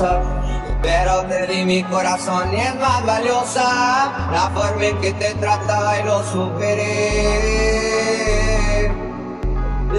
[0.00, 5.98] Pero te di mi corazón y es más valiosa la forma en que te trataba
[5.98, 7.48] y lo superé.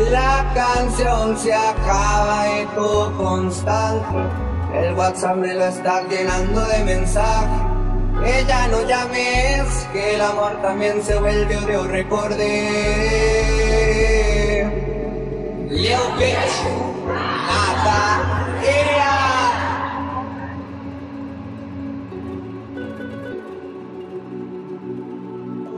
[0.10, 4.06] La canción se acaba y tú constante.
[4.74, 7.50] El WhatsApp me lo está llenando de mensajes.
[8.24, 12.70] Ella no llames, que el amor también se vuelve odio, recordé.
[15.70, 16.64] Lil bitch,
[17.06, 18.40] nada.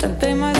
[0.00, 0.59] Tal tema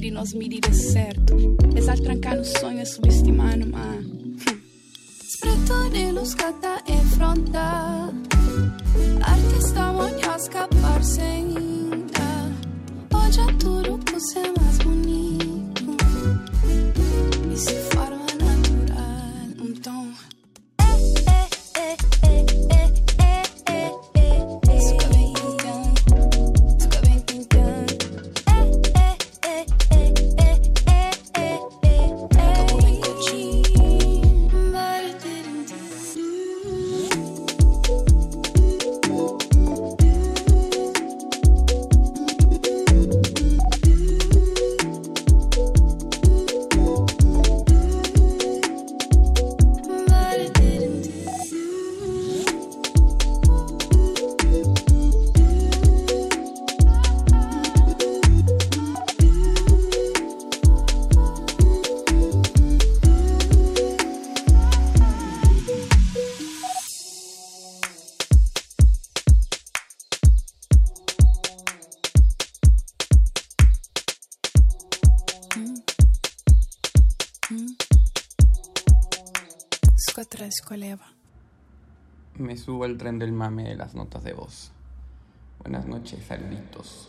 [0.00, 1.34] sentir e nós medir é certo.
[1.72, 3.98] Mas a trancar no sonho é subestimar numa.
[5.28, 6.69] Spretonelos cada
[82.34, 84.70] Me subo al tren del mame de las notas de voz.
[85.58, 87.08] Buenas noches, saluditos.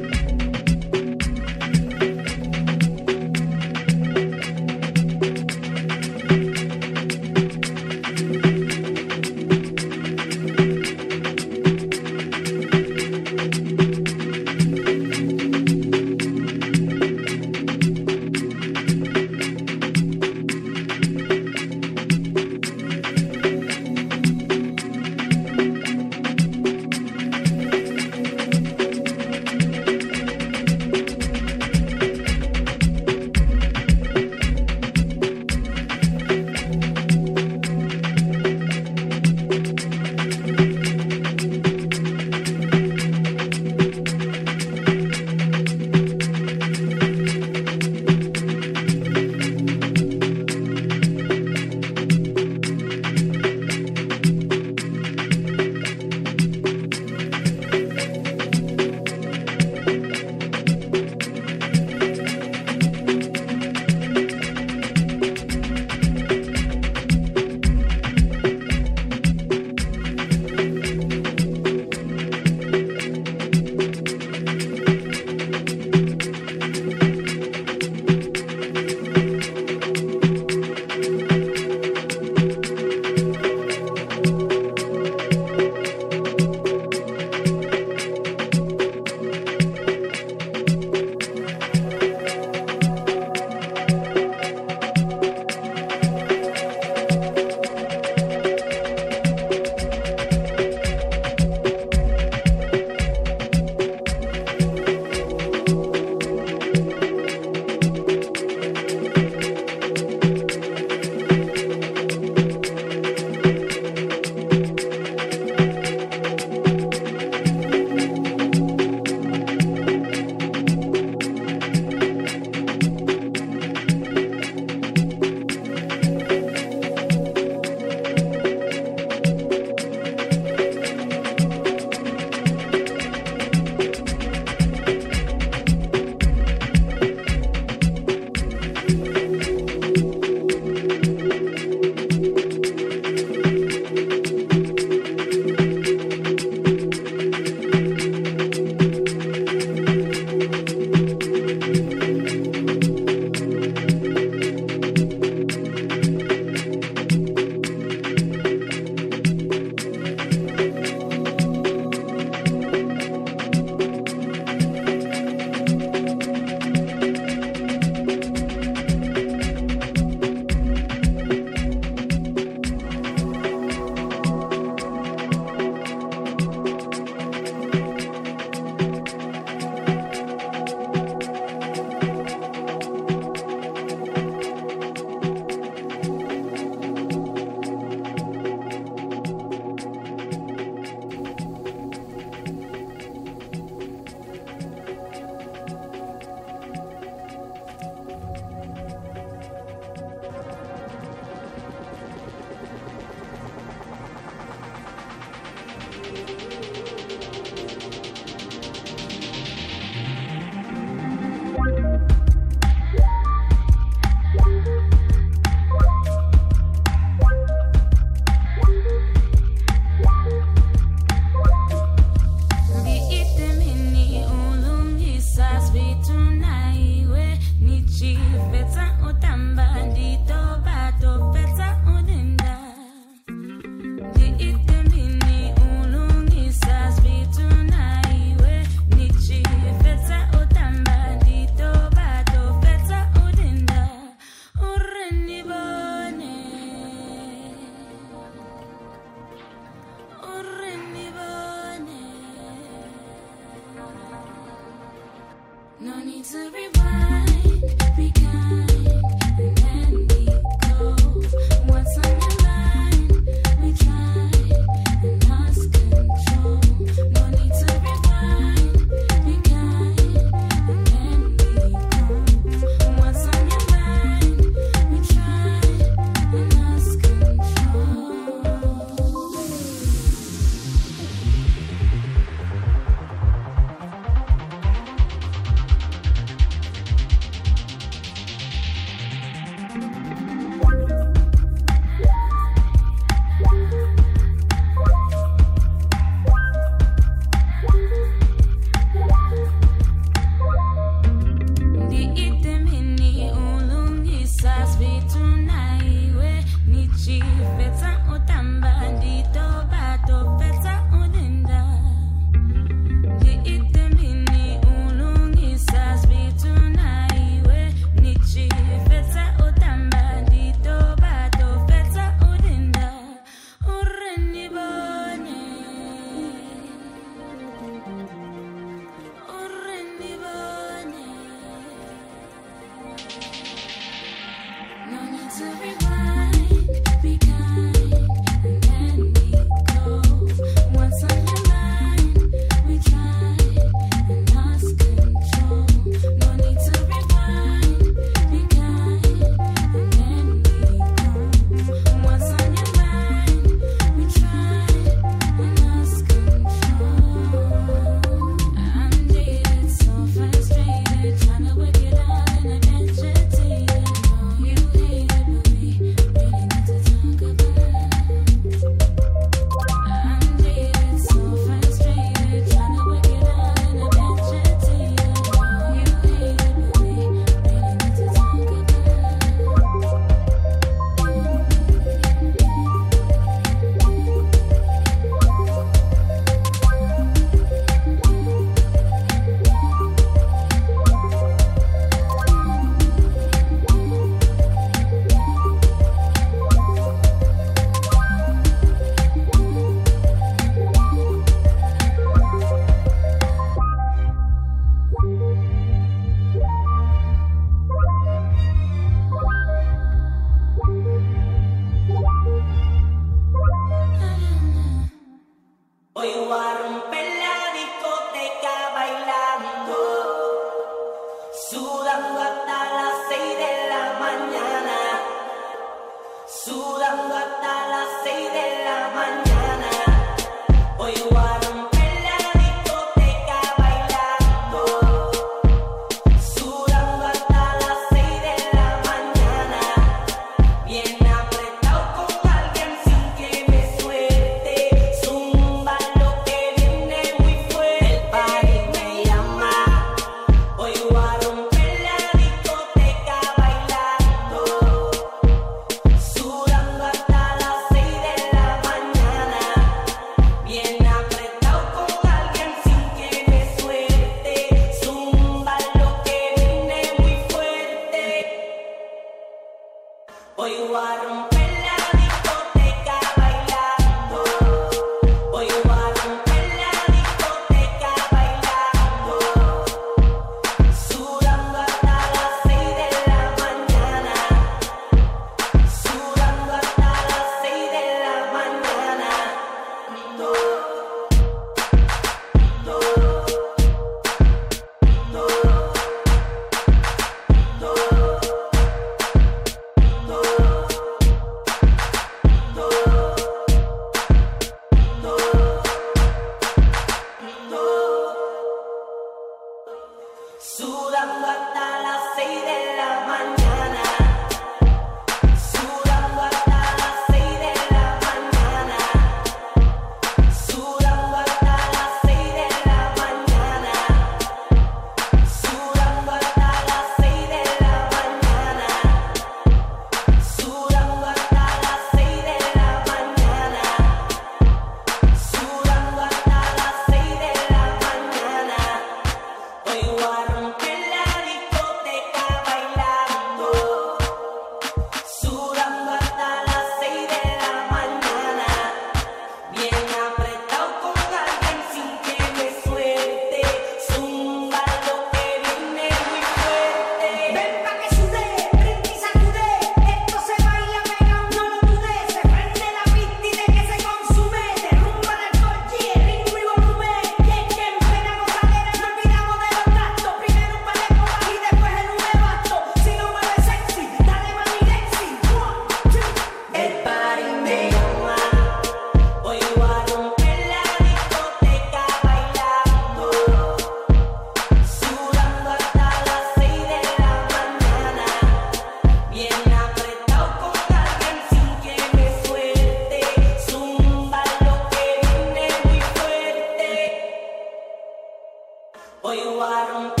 [599.41, 600.00] voaram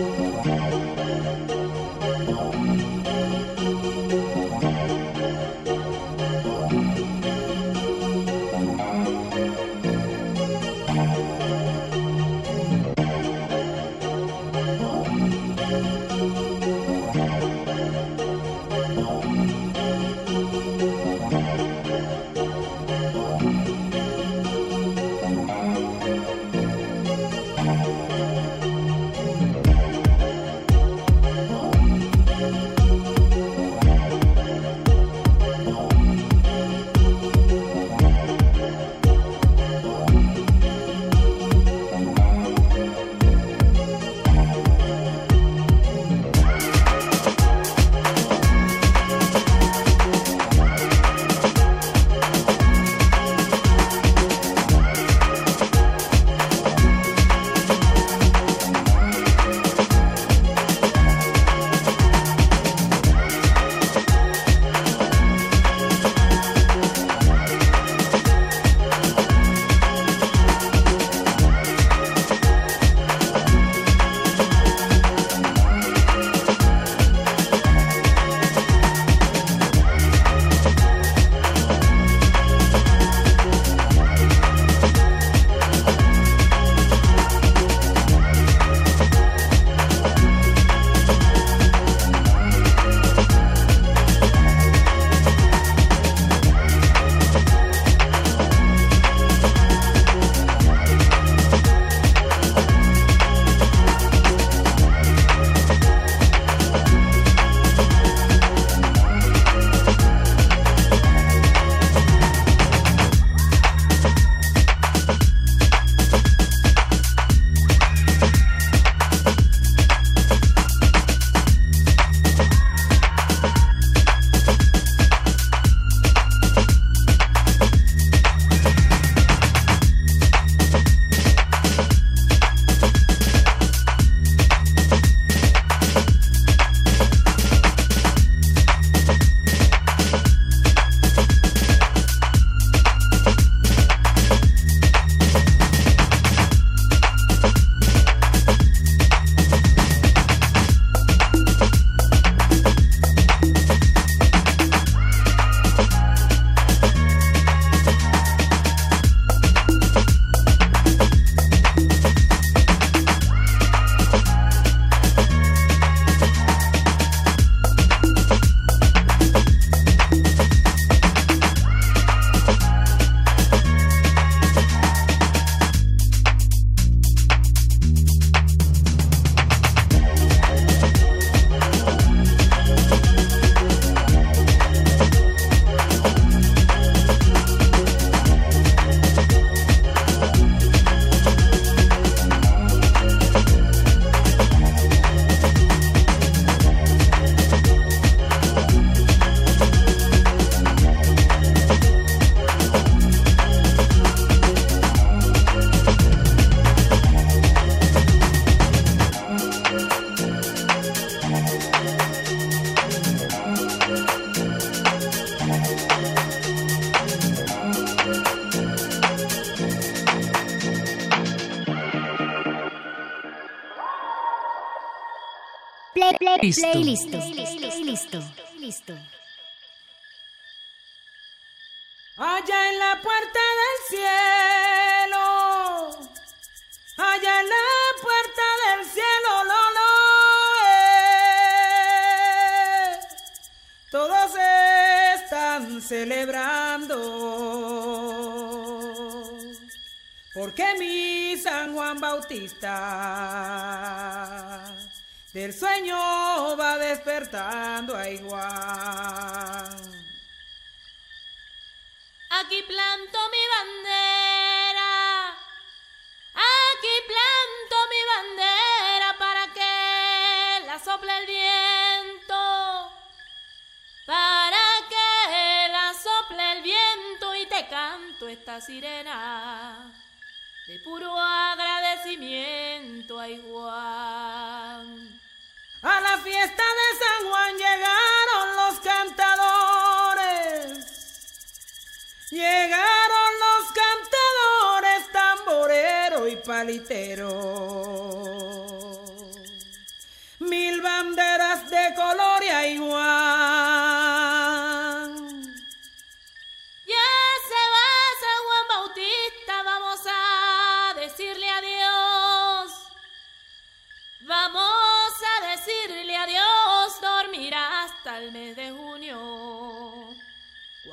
[226.45, 226.61] Listo.
[226.73, 227.34] Playlist.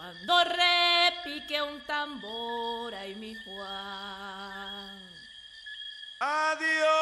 [0.02, 4.98] Cuando repique un tambor, ay mi Juan.
[6.18, 7.01] Adiós.